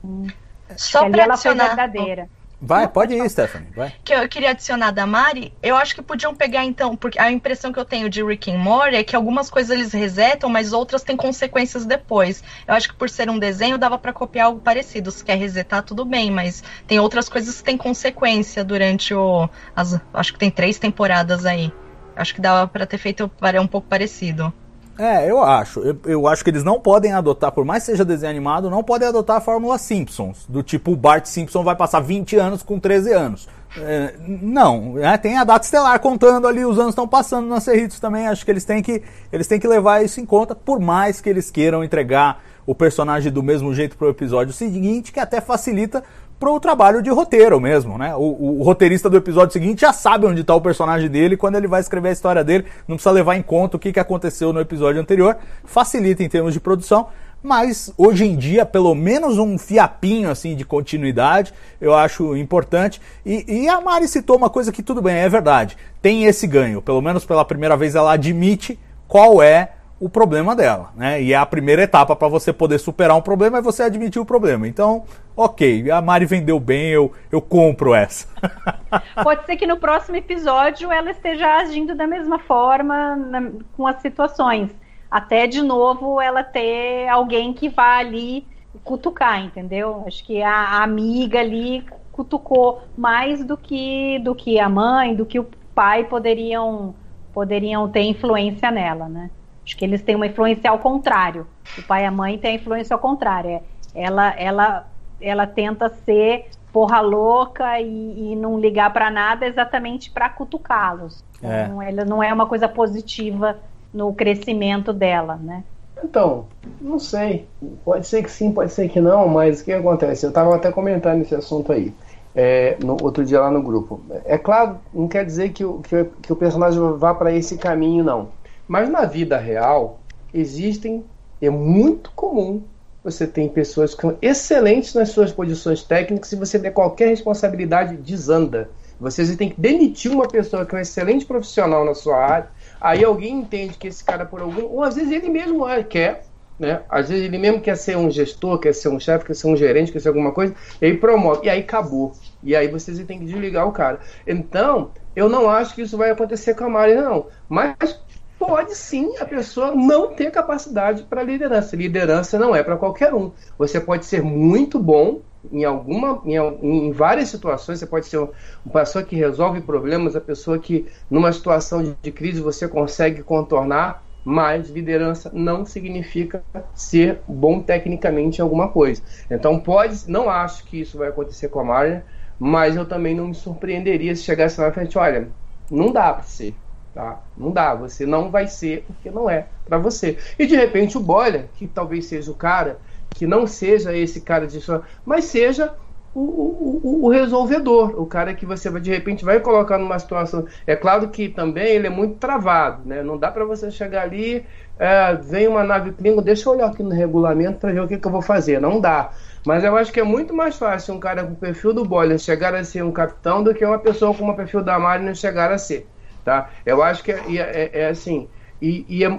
[0.78, 2.30] Só para ela foi verdadeira.
[2.66, 3.68] Vai, pode ir, Stephanie.
[3.76, 3.94] Vai.
[4.06, 7.74] Que eu queria adicionar da Mari, eu acho que podiam pegar então, porque a impressão
[7.74, 11.04] que eu tenho de Rick and Morty é que algumas coisas eles resetam, mas outras
[11.04, 12.42] têm consequências depois.
[12.66, 15.12] Eu acho que por ser um desenho dava para copiar algo parecido.
[15.12, 19.50] Se quer resetar, tudo bem, mas tem outras coisas que têm consequência durante o.
[19.76, 21.70] As, acho que tem três temporadas aí.
[22.16, 23.30] Acho que dava para ter feito
[23.62, 24.54] um pouco parecido.
[24.98, 25.80] É, eu acho.
[25.80, 28.84] Eu, eu, acho que eles não podem adotar, por mais que seja desenho animado, não
[28.84, 30.46] podem adotar a fórmula Simpsons.
[30.48, 33.48] Do tipo, o Bart Simpson vai passar 20 anos com 13 anos.
[33.76, 38.00] É, não, é, tem a data estelar contando ali, os anos estão passando na Cerritos
[38.00, 38.28] também.
[38.28, 41.30] Acho que eles têm que eles têm que levar isso em conta, por mais que
[41.30, 46.04] eles queiram entregar o personagem do mesmo jeito para o episódio seguinte, que até facilita
[46.44, 48.14] pro trabalho de roteiro mesmo, né?
[48.16, 51.68] O, o, roteirista do episódio seguinte já sabe onde está o personagem dele quando ele
[51.68, 54.60] vai escrever a história dele, não precisa levar em conta o que, que aconteceu no
[54.60, 57.08] episódio anterior, facilita em termos de produção,
[57.42, 63.02] mas hoje em dia, pelo menos um fiapinho assim de continuidade, eu acho importante.
[63.26, 66.82] E, e, a Mari citou uma coisa que tudo bem, é verdade, tem esse ganho,
[66.82, 68.78] pelo menos pela primeira vez ela admite
[69.08, 69.70] qual é
[70.04, 71.24] o problema dela, né?
[71.24, 74.26] E é a primeira etapa para você poder superar um problema é você admitir o
[74.26, 74.68] problema.
[74.68, 78.28] Então, ok, a Mari vendeu bem, eu, eu compro essa.
[79.24, 84.02] Pode ser que no próximo episódio ela esteja agindo da mesma forma na, com as
[84.02, 84.72] situações.
[85.10, 88.46] Até de novo ela ter alguém que vá ali
[88.84, 90.04] cutucar, entendeu?
[90.06, 95.26] Acho que a, a amiga ali cutucou mais do que do que a mãe, do
[95.26, 96.94] que o pai poderiam
[97.34, 99.30] poderiam ter influência nela, né?
[99.66, 101.48] Acho que eles têm uma influência ao contrário.
[101.78, 103.62] O pai e a mãe têm a influência ao contrário.
[103.96, 104.88] Ela, ela,
[105.22, 111.24] ela tenta ser porra louca e, e não ligar para nada exatamente para cutucá-los.
[111.42, 111.64] É.
[111.64, 113.58] Então, ela não é uma coisa positiva
[113.94, 115.64] no crescimento dela, né?
[116.04, 116.46] Então,
[116.82, 117.48] não sei.
[117.86, 120.26] Pode ser que sim, pode ser que não, mas o que acontece?
[120.26, 121.94] Eu estava até comentando esse assunto aí.
[122.36, 124.02] É, no outro dia lá no grupo.
[124.26, 128.04] É claro, não quer dizer que o, que, que o personagem vá para esse caminho,
[128.04, 128.30] não.
[128.74, 130.00] Mas na vida real,
[130.34, 131.06] existem,
[131.40, 132.64] é muito comum
[133.04, 137.96] você tem pessoas que são excelentes nas suas posições técnicas e você der qualquer responsabilidade
[137.98, 138.72] desanda.
[139.00, 142.50] Você tem que demitir uma pessoa que é um excelente profissional na sua área,
[142.82, 146.24] aí alguém entende que esse cara por algum, ou às vezes ele mesmo quer,
[146.58, 146.82] né?
[146.90, 149.56] Às vezes ele mesmo quer ser um gestor, quer ser um chefe, quer ser um
[149.56, 152.14] gerente, quer ser alguma coisa, e aí promove, e aí acabou.
[152.42, 154.00] E aí vocês têm que desligar o cara.
[154.26, 157.28] Então, eu não acho que isso vai acontecer com a Mari, não.
[157.48, 158.02] Mas
[158.46, 161.76] pode sim a pessoa não ter capacidade para liderança.
[161.76, 163.32] Liderança não é para qualquer um.
[163.58, 165.22] Você pode ser muito bom
[165.52, 168.32] em alguma em, em, várias situações você pode ser uma
[168.72, 174.04] pessoa que resolve problemas a pessoa que numa situação de, de crise você consegue contornar
[174.24, 176.42] mas liderança não significa
[176.74, 181.60] ser bom tecnicamente em alguma coisa então pode não acho que isso vai acontecer com
[181.60, 182.06] a Marja
[182.40, 185.28] mas eu também não me surpreenderia se chegasse lá na frente olha
[185.70, 186.56] não dá para ser
[186.94, 187.22] Tá?
[187.36, 190.18] Não dá, você não vai ser porque não é para você.
[190.38, 192.78] E de repente o Boiler, que talvez seja o cara,
[193.10, 194.60] que não seja esse cara de
[195.04, 195.74] mas seja
[196.14, 200.46] o, o, o, resolvedor, o cara que você de repente vai colocar numa situação.
[200.68, 203.02] É claro que também ele é muito travado, né?
[203.02, 204.46] Não dá para você chegar ali,
[204.78, 207.98] é, vem uma nave Klingon, deixa eu olhar aqui no regulamento para ver o que,
[207.98, 208.62] que eu vou fazer.
[208.62, 209.10] Não dá.
[209.46, 212.20] Mas eu acho que é muito mais fácil um cara com o perfil do Boiler
[212.20, 215.52] chegar a ser um capitão do que uma pessoa com o perfil da Mariner chegar
[215.52, 215.88] a ser.
[216.24, 216.50] Tá?
[216.66, 218.30] Eu acho que é, é, é, é assim,
[218.62, 219.10] e, e é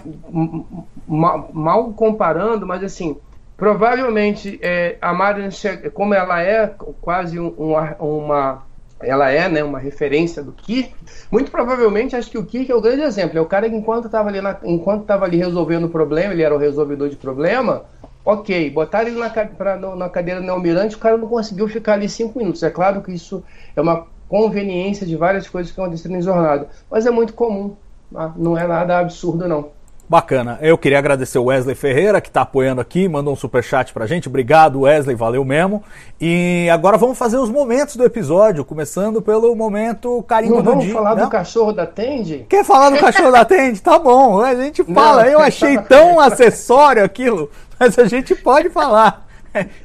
[1.07, 3.17] mal, comparando, mas assim,
[3.57, 5.49] provavelmente é, a Marion,
[5.93, 6.67] como ela é
[7.01, 8.67] quase um, uma, uma
[9.03, 10.95] ela é né, uma referência do Kirk,
[11.31, 13.37] muito provavelmente acho que o Kirk é o grande exemplo.
[13.37, 16.55] É o cara que enquanto estava ali, enquanto estava ali resolvendo o problema, ele era
[16.55, 17.85] o resolvedor de problema,
[18.27, 22.09] Ok, botaram ele na, pra- na cadeira do almirante, o cara não conseguiu ficar ali
[22.09, 22.63] cinco minutos.
[22.63, 23.45] É claro que isso
[23.77, 27.75] é uma conveniência de várias coisas que aconteceram em jornada, mas é muito comum,
[28.13, 28.33] tá?
[28.37, 29.69] não é nada absurdo não.
[30.07, 30.59] Bacana.
[30.61, 34.29] Eu queria agradecer o Wesley Ferreira, que está apoiando aqui, mandou um superchat pra gente.
[34.29, 35.83] Obrigado, Wesley, valeu mesmo.
[36.21, 40.85] E agora vamos fazer os momentos do episódio, começando pelo momento carimbo Não do vamos
[40.85, 40.93] dia.
[40.93, 41.25] falar Não?
[41.25, 42.45] do cachorro da Tandy?
[42.51, 43.81] Quer falar do cachorro da Tende?
[43.81, 45.25] Tá bom, a gente fala.
[45.25, 45.31] Não.
[45.31, 47.51] Eu achei tão acessório aquilo,
[47.81, 49.27] mas a gente pode falar.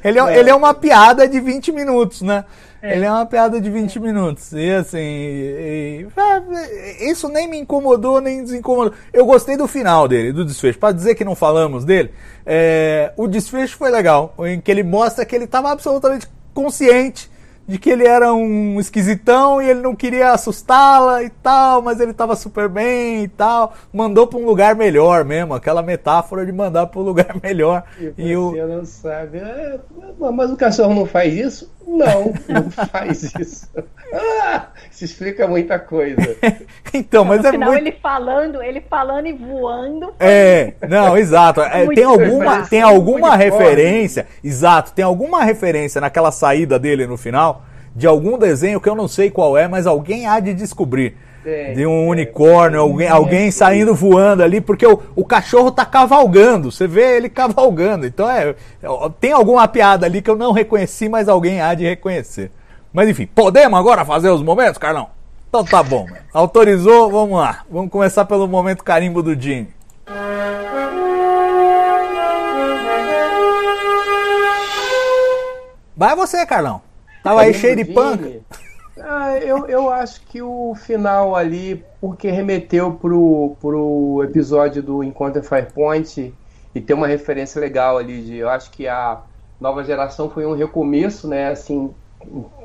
[0.04, 2.44] Ele é, ele é uma piada de 20 minutos, né?
[2.82, 4.52] Ele é uma piada de 20 minutos.
[4.54, 6.08] E assim, e-
[7.02, 8.94] e- isso nem me incomodou, nem desincomodou.
[9.14, 10.80] Eu gostei do final dele, do desfecho.
[10.80, 12.12] Pra dizer que não falamos dele,
[12.46, 17.30] é, o desfecho foi legal, em que ele mostra que ele estava absolutamente consciente
[17.68, 22.14] de que ele era um esquisitão e ele não queria assustá-la e tal, mas ele
[22.14, 23.74] tava super bem e tal.
[23.94, 27.84] Mandou pra um lugar melhor mesmo, aquela metáfora de mandar pra um lugar melhor.
[28.00, 29.38] E E o, não sabe.
[29.38, 29.80] É,
[30.34, 31.72] mas o cachorro não faz isso?
[31.90, 33.68] Não, não faz isso.
[34.14, 36.36] Ah, isso explica muita coisa.
[36.94, 37.82] então, mas no é final muito.
[37.82, 40.14] ele falando, ele falando e voando.
[40.20, 41.62] É, não, exato.
[41.62, 47.64] É, tem alguma, tem alguma referência, exato, tem alguma referência naquela saída dele no final
[47.96, 51.18] de algum desenho que eu não sei qual é, mas alguém há de descobrir.
[51.44, 56.72] Tem, de um unicórnio, alguém, alguém saindo voando ali, porque o, o cachorro tá cavalgando,
[56.72, 58.06] você vê ele cavalgando.
[58.06, 58.88] Então é, é,
[59.20, 62.52] tem alguma piada ali que eu não reconheci, mas alguém há de reconhecer.
[62.92, 65.10] Mas enfim, podemos agora fazer os momentos, Carlão?
[65.48, 66.18] Então tá bom, mano.
[66.34, 67.64] autorizou, vamos lá.
[67.70, 69.70] Vamos começar pelo momento carimbo do Jimmy.
[75.96, 76.82] Vai você, Carlão.
[77.24, 78.30] Tava aí cheio de panca.
[79.02, 85.44] Ah, eu, eu acho que o final ali, porque remeteu pro, pro episódio do Encontro
[85.44, 86.34] Firepoint
[86.74, 89.22] e tem uma referência legal ali de, eu acho que a
[89.60, 91.94] nova geração foi um recomeço, né, assim,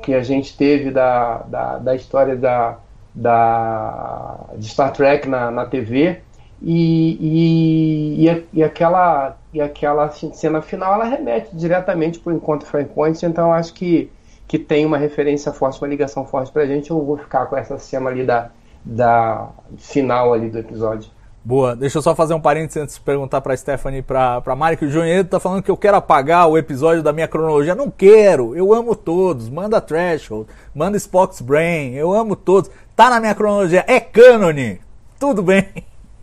[0.01, 2.77] que a gente teve da, da, da história da,
[3.13, 6.21] da, de Star Trek na, na TV
[6.61, 12.35] e, e, e, e aquela, e aquela assim, cena final ela remete diretamente para o
[12.35, 14.09] Encontro Firepoint, então acho que
[14.47, 17.77] que tem uma referência forte, uma ligação forte pra gente, eu vou ficar com essa
[17.77, 18.49] cena ali da,
[18.83, 21.09] da final ali do episódio.
[21.43, 24.55] Boa, deixa eu só fazer um parênteses antes de perguntar pra Stephanie e pra, pra
[24.55, 27.75] Mari, que o Joinhedo tá falando que eu quero apagar o episódio da minha cronologia.
[27.75, 29.47] Não quero, eu amo todos.
[29.47, 32.71] Manda Threshold, manda Spock's Brain, eu amo todos.
[32.95, 34.81] Tá na minha cronologia, é cânone.
[35.19, 35.67] Tudo bem.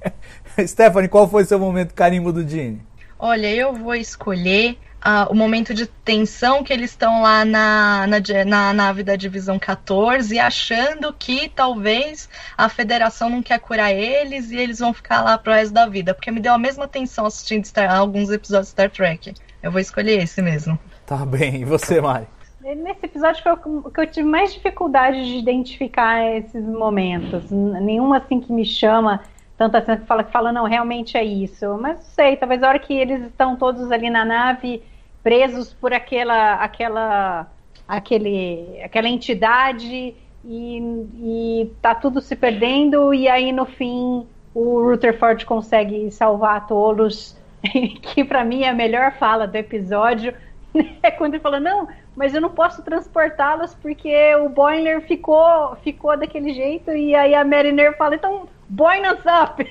[0.66, 2.82] Stephanie, qual foi seu momento carimbo do Gene?
[3.16, 8.18] Olha, eu vou escolher ah, o momento de tensão que eles estão lá na, na,
[8.46, 14.56] na nave da Divisão 14, achando que talvez a federação não quer curar eles e
[14.56, 16.14] eles vão ficar lá pro resto da vida.
[16.14, 19.34] Porque me deu a mesma tensão assistindo Star- alguns episódios de Star Trek.
[19.62, 20.78] Eu vou escolher esse mesmo.
[21.04, 22.26] Tá bem, e você, Mari?
[22.60, 27.50] Nesse episódio foi o que eu tive mais dificuldade de identificar esses momentos.
[27.50, 29.20] Nenhum assim que me chama
[29.58, 31.76] tanto assim que fala que fala não, realmente é isso.
[31.80, 34.82] Mas não sei, talvez a hora que eles estão todos ali na nave
[35.22, 37.46] presos por aquela aquela
[37.86, 40.14] aquele aquela entidade
[40.44, 40.78] e,
[41.22, 47.36] e tá tudo se perdendo e aí no fim o Rutherford consegue salvar todos,
[48.02, 50.34] que pra mim é a melhor fala do episódio.
[51.02, 56.16] É quando ele fala, não, mas eu não posso transportá-los porque o Boiler ficou, ficou
[56.16, 56.90] daquele jeito.
[56.92, 59.62] E aí a Mariner fala, então, boin us up.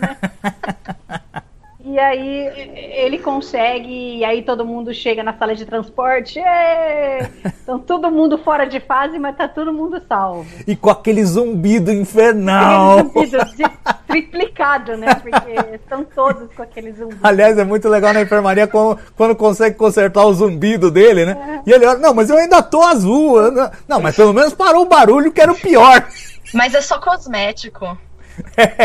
[0.00, 0.16] Né?
[1.98, 6.38] E aí ele consegue, e aí todo mundo chega na sala de transporte.
[6.38, 7.26] "Ê!"
[7.60, 10.46] Então todo mundo fora de fase, mas tá todo mundo salvo.
[10.64, 13.00] E com aquele zumbido infernal.
[13.00, 15.12] Aquele zumbido de- triplicado, né?
[15.16, 17.18] Porque estão todos com aquele zumbido.
[17.20, 21.62] Aliás, é muito legal na enfermaria quando, quando consegue consertar o zumbido dele, né?
[21.66, 23.50] E ele olha, não, mas eu ainda tô azul.
[23.50, 26.06] não-" Não, mas pelo menos parou o barulho que era o pior.
[26.54, 27.98] Mas é só cosmético.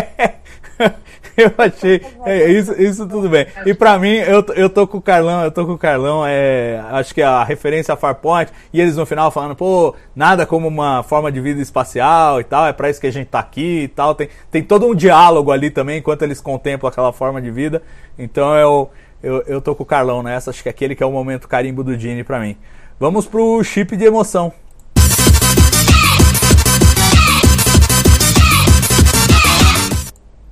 [1.37, 2.01] eu achei.
[2.25, 3.47] É, isso, isso tudo bem.
[3.65, 6.81] E pra mim, eu, eu tô com o Carlão, eu tô com o Carlão, é,
[6.91, 11.03] acho que a referência a Farpoint, e eles no final falando, pô, nada como uma
[11.03, 13.87] forma de vida espacial e tal, é pra isso que a gente tá aqui e
[13.87, 14.13] tal.
[14.15, 17.81] Tem, tem todo um diálogo ali também, enquanto eles contemplam aquela forma de vida.
[18.17, 21.11] Então eu, eu, eu tô com o Carlão nessa, acho que aquele que é o
[21.11, 22.55] momento carimbo do Gene pra mim.
[22.99, 24.53] Vamos pro chip de emoção.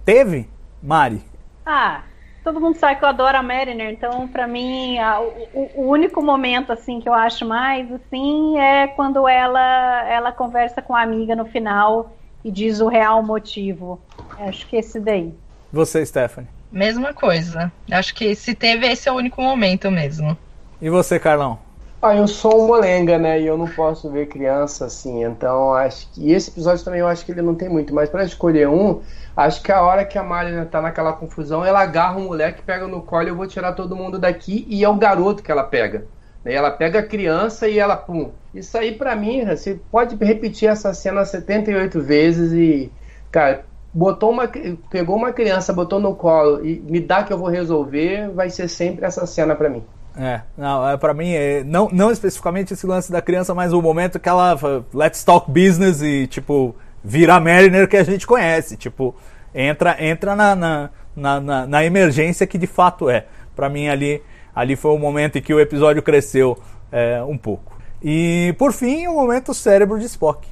[0.04, 0.50] Teve,
[0.82, 1.22] Mari?
[1.66, 2.10] Ah,
[2.44, 6.22] todo mundo sabe que eu adoro a Mariner, então pra mim a- o, o único
[6.22, 9.60] momento assim que eu acho mais assim é quando ela
[10.10, 14.08] ela conversa com a amiga no final e diz o real motivo.
[14.36, 15.40] Acho que esse daí.
[15.72, 16.50] Você, Stephanie.
[16.72, 17.72] Mesma coisa.
[17.92, 20.38] Acho que se teve, esse é o único momento mesmo.
[20.82, 21.60] E você, Carlão?
[22.04, 23.40] Ah, eu sou um molenga, né?
[23.40, 25.24] E eu não posso ver criança assim.
[25.24, 26.22] Então, acho que.
[26.30, 27.94] E esse episódio também eu acho que ele não tem muito.
[27.94, 29.02] Mas para escolher um,
[29.36, 32.88] acho que a hora que a Marina tá naquela confusão, ela agarra um moleque, pega
[32.88, 34.66] no colo, eu vou tirar todo mundo daqui.
[34.70, 36.06] E é o garoto que ela pega.
[36.44, 36.54] Né?
[36.54, 38.32] Ela pega a criança e ela, pum.
[38.54, 42.92] Isso aí para mim, você pode repetir essa cena 78 vezes e.
[43.32, 43.64] Cara,
[43.94, 44.50] botou uma,
[44.90, 48.68] pegou uma criança, botou no colo e me dá que eu vou resolver, vai ser
[48.68, 49.84] sempre essa cena para mim.
[50.18, 53.82] É, não, é, pra mim, é, não, não especificamente esse lance da criança, mas o
[53.82, 54.60] momento que ela
[54.94, 59.16] let's talk business e, tipo, vira Mariner que a gente conhece, tipo,
[59.54, 63.26] entra, entra na, na, na, na emergência que de fato é.
[63.56, 64.22] Pra mim, ali,
[64.56, 66.58] ali foi o momento em que o episódio cresceu
[66.91, 67.80] é, um pouco.
[68.04, 70.47] E, por fim, o momento cérebro de Spock.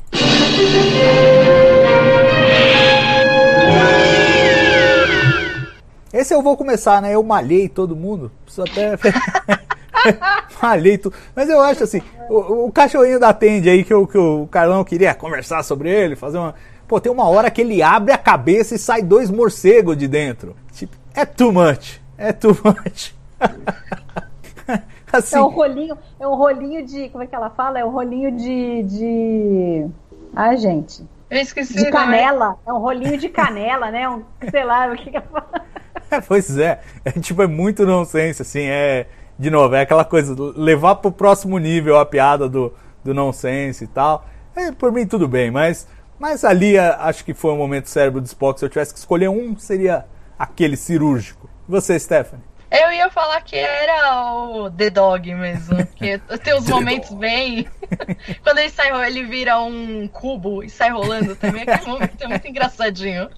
[6.12, 7.16] Esse eu vou começar, né?
[7.16, 8.32] Eu malhei todo mundo.
[8.44, 8.98] Preciso até.
[10.62, 11.16] malhei tudo.
[11.36, 14.84] Mas eu acho assim, o, o cachorrinho da Tende aí que, o, que o Carlão
[14.84, 16.56] queria conversar sobre ele, fazer uma.
[16.88, 20.56] Pô, tem uma hora que ele abre a cabeça e sai dois morcegos de dentro.
[20.72, 22.02] Tipo, é too much.
[22.18, 23.14] É too much.
[25.12, 25.36] assim.
[25.36, 27.10] É um rolinho, é um rolinho de.
[27.10, 27.80] Como é que ela fala?
[27.80, 28.84] É um rolinho de.
[28.84, 29.88] de...
[30.36, 31.04] Ai, gente.
[31.30, 31.76] Eu esqueci.
[31.76, 32.58] De canela.
[32.66, 34.10] É um rolinho de canela, né?
[34.10, 35.46] Um, sei lá, o que que eu falo.
[36.28, 36.82] pois é.
[37.06, 39.06] É tipo, é muito nonsense, assim, é.
[39.40, 43.88] De novo, é aquela coisa, levar pro próximo nível a piada do, do nonsense e
[43.88, 44.26] tal.
[44.54, 45.88] É, por mim tudo bem, mas,
[46.20, 48.60] mas ali acho que foi um momento cérebro do Spock.
[48.60, 50.06] Se eu tivesse que escolher um, seria
[50.38, 51.50] aquele cirúrgico.
[51.70, 52.44] E você, Stephanie?
[52.70, 55.88] Eu ia falar que era o The Dog mesmo.
[55.96, 57.66] Que tem os momentos bem.
[58.44, 61.64] Quando ele sai, ele vira um cubo e sai rolando também.
[61.64, 63.30] Aquele momento é muito engraçadinho.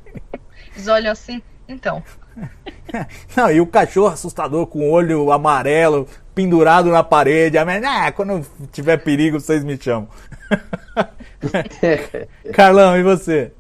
[0.76, 2.04] Eles olham assim, então.
[3.36, 7.58] Não, e o cachorro assustador com o olho amarelo pendurado na parede.
[7.58, 10.08] Ah, quando tiver perigo, vocês me chamam.
[12.54, 13.52] Carlão, e você?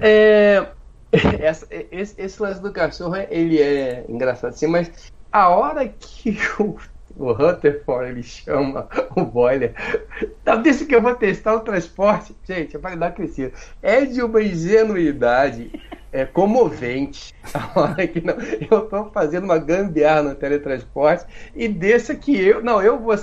[0.00, 0.66] É,
[1.40, 4.90] essa, esse, esse, lance do cachorro, ele é engraçado assim, mas
[5.30, 6.76] a hora que o,
[7.16, 9.74] o Rutherford ele chama o Boiler,
[10.44, 13.52] tá, deixa que eu vou testar o transporte, gente, para dar crescida.
[13.82, 15.70] É de uma ingenuidade
[16.16, 17.34] é comovente.
[17.52, 18.34] A hora que não,
[18.70, 22.62] eu estou fazendo uma gambiarra no teletransporte e deixa que eu.
[22.62, 23.14] Não, eu vou.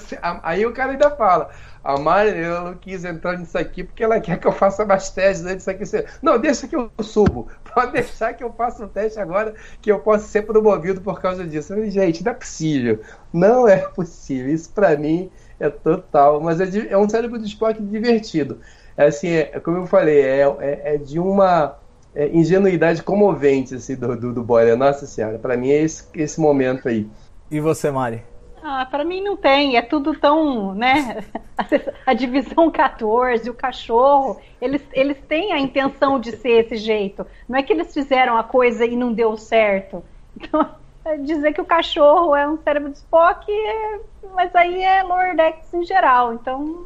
[0.43, 1.49] Aí o cara ainda fala.
[1.83, 5.09] A Mari, eu não quis entrar nisso aqui porque ela quer que eu faça mais
[5.09, 5.83] testes antes aqui.
[6.21, 7.49] Não, deixa que eu subo.
[7.75, 11.45] Pode deixar que eu faça um teste agora que eu posso ser promovido por causa
[11.45, 11.73] disso.
[11.73, 13.01] Falei, gente, não é possível.
[13.33, 14.53] Não é possível.
[14.53, 15.29] Isso para mim
[15.59, 16.39] é total.
[16.39, 18.61] Mas é, de, é, um cérebro de esporte divertido.
[18.95, 21.75] É assim, é, como eu falei, é, é, é de uma
[22.15, 24.77] é, ingenuidade comovente assim, do, do, do Boiler.
[24.77, 27.07] Nossa Senhora, para mim é esse, esse momento aí.
[27.49, 28.23] E você, Mari?
[28.65, 31.23] Ah, para mim não tem, é tudo tão, né?
[32.05, 37.27] A divisão 14, o cachorro, eles, eles têm a intenção de ser esse jeito.
[37.47, 40.01] Não é que eles fizeram a coisa e não deu certo.
[40.37, 40.65] Então,
[41.03, 43.99] é dizer que o cachorro é um cérebro de Spock, é,
[44.33, 46.33] mas aí é Lordex em geral.
[46.33, 46.85] Então.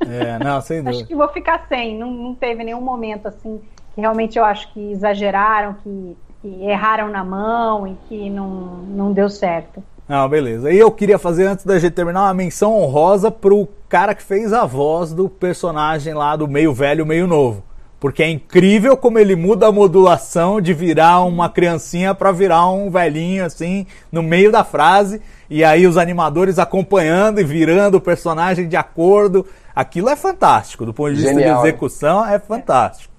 [0.00, 0.98] É, não, sem dúvida.
[0.98, 1.96] Acho que vou ficar sem.
[1.96, 3.60] Não, não teve nenhum momento assim
[3.98, 8.48] que realmente eu acho que exageraram, que, que erraram na mão e que não,
[8.88, 9.82] não deu certo.
[10.08, 10.70] Não, beleza.
[10.70, 14.52] E eu queria fazer, antes da gente terminar, uma menção honrosa pro cara que fez
[14.52, 17.64] a voz do personagem lá do meio velho, meio novo.
[17.98, 22.88] Porque é incrível como ele muda a modulação de virar uma criancinha para virar um
[22.90, 25.20] velhinho, assim, no meio da frase.
[25.50, 29.44] E aí os animadores acompanhando e virando o personagem de acordo.
[29.74, 30.86] Aquilo é fantástico.
[30.86, 31.62] Do ponto de vista Genial.
[31.62, 33.17] de execução, é fantástico.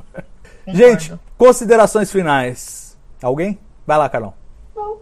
[0.74, 2.98] Gente, considerações finais.
[3.22, 3.60] Alguém?
[3.86, 4.34] Vai lá, Carol.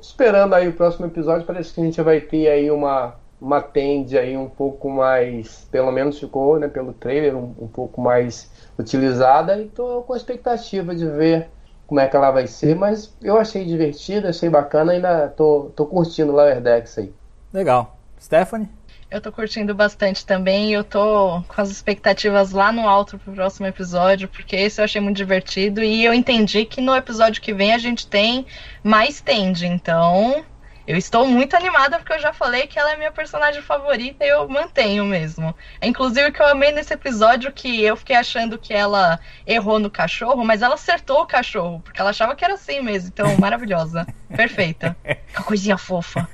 [0.01, 4.18] Esperando aí o próximo episódio, parece que a gente vai ter aí uma, uma tende
[4.18, 9.59] aí um pouco mais, pelo menos ficou, né, pelo trailer, um, um pouco mais utilizada.
[9.61, 11.49] E tô com a expectativa de ver
[11.88, 15.86] como é que ela vai ser, mas eu achei divertida, achei bacana, ainda tô, tô
[15.86, 17.13] curtindo o Lower Decks aí.
[17.53, 17.97] Legal.
[18.20, 18.70] Stephanie?
[19.09, 20.73] Eu tô curtindo bastante também.
[20.73, 24.99] Eu tô com as expectativas lá no alto pro próximo episódio, porque esse eu achei
[24.99, 25.81] muito divertido.
[25.81, 28.45] E eu entendi que no episódio que vem a gente tem
[28.83, 29.65] mais tende.
[29.65, 30.43] Então,
[30.88, 34.29] eu estou muito animada porque eu já falei que ela é minha personagem favorita e
[34.29, 35.53] eu mantenho mesmo.
[35.81, 39.89] Inclusive, o que eu amei nesse episódio que eu fiquei achando que ela errou no
[39.89, 43.09] cachorro, mas ela acertou o cachorro, porque ela achava que era assim mesmo.
[43.09, 44.07] Então, maravilhosa.
[44.33, 44.95] Perfeita.
[45.03, 46.27] Que coisinha fofa.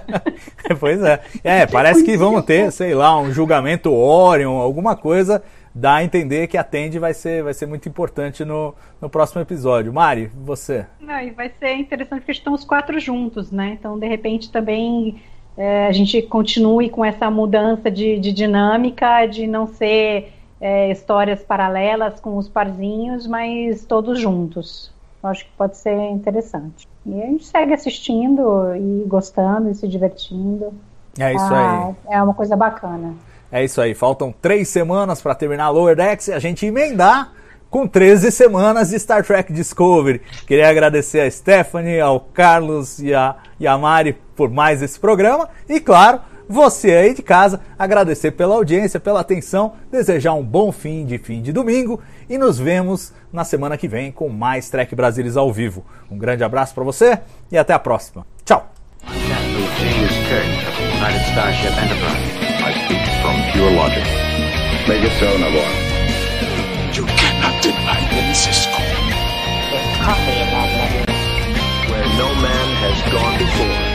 [0.78, 1.22] pois é.
[1.42, 5.42] É, parece que vamos ter, sei lá, um julgamento Orion, alguma coisa
[5.74, 9.40] dá a entender que a Tende vai ser, vai ser muito importante no, no próximo
[9.40, 9.92] episódio.
[9.92, 10.86] Mari, você?
[11.06, 13.76] Ah, e vai ser interessante porque estão os quatro juntos, né?
[13.78, 15.20] Então, de repente, também
[15.56, 21.42] é, a gente continue com essa mudança de, de dinâmica, de não ser é, histórias
[21.42, 24.92] paralelas com os parzinhos, mas todos juntos.
[25.22, 26.86] Eu acho que pode ser interessante.
[27.04, 30.72] E a gente segue assistindo e gostando e se divertindo.
[31.18, 32.14] É isso Ah, aí.
[32.14, 33.14] É uma coisa bacana.
[33.50, 33.94] É isso aí.
[33.94, 37.32] Faltam três semanas para terminar Lower Decks e a gente emendar
[37.70, 40.20] com 13 semanas de Star Trek Discovery.
[40.46, 45.48] Queria agradecer a Stephanie, ao Carlos e a, e a Mari por mais esse programa.
[45.68, 51.04] E claro, você aí de casa, agradecer pela audiência, pela atenção, desejar um bom fim
[51.04, 55.36] de fim de domingo e nos vemos na semana que vem com mais Trek Brasilis
[55.36, 55.84] ao vivo.
[56.10, 57.18] Um grande abraço para você
[57.52, 58.26] e até a próxima.
[58.46, 58.72] Tchau!
[63.22, 64.04] from pure logic.
[64.88, 65.68] Make it so, Nabor.
[66.94, 68.78] You cannot deny me, Cisco.
[69.70, 71.04] There's coffee in that letter.
[71.90, 73.87] Where no man has gone before.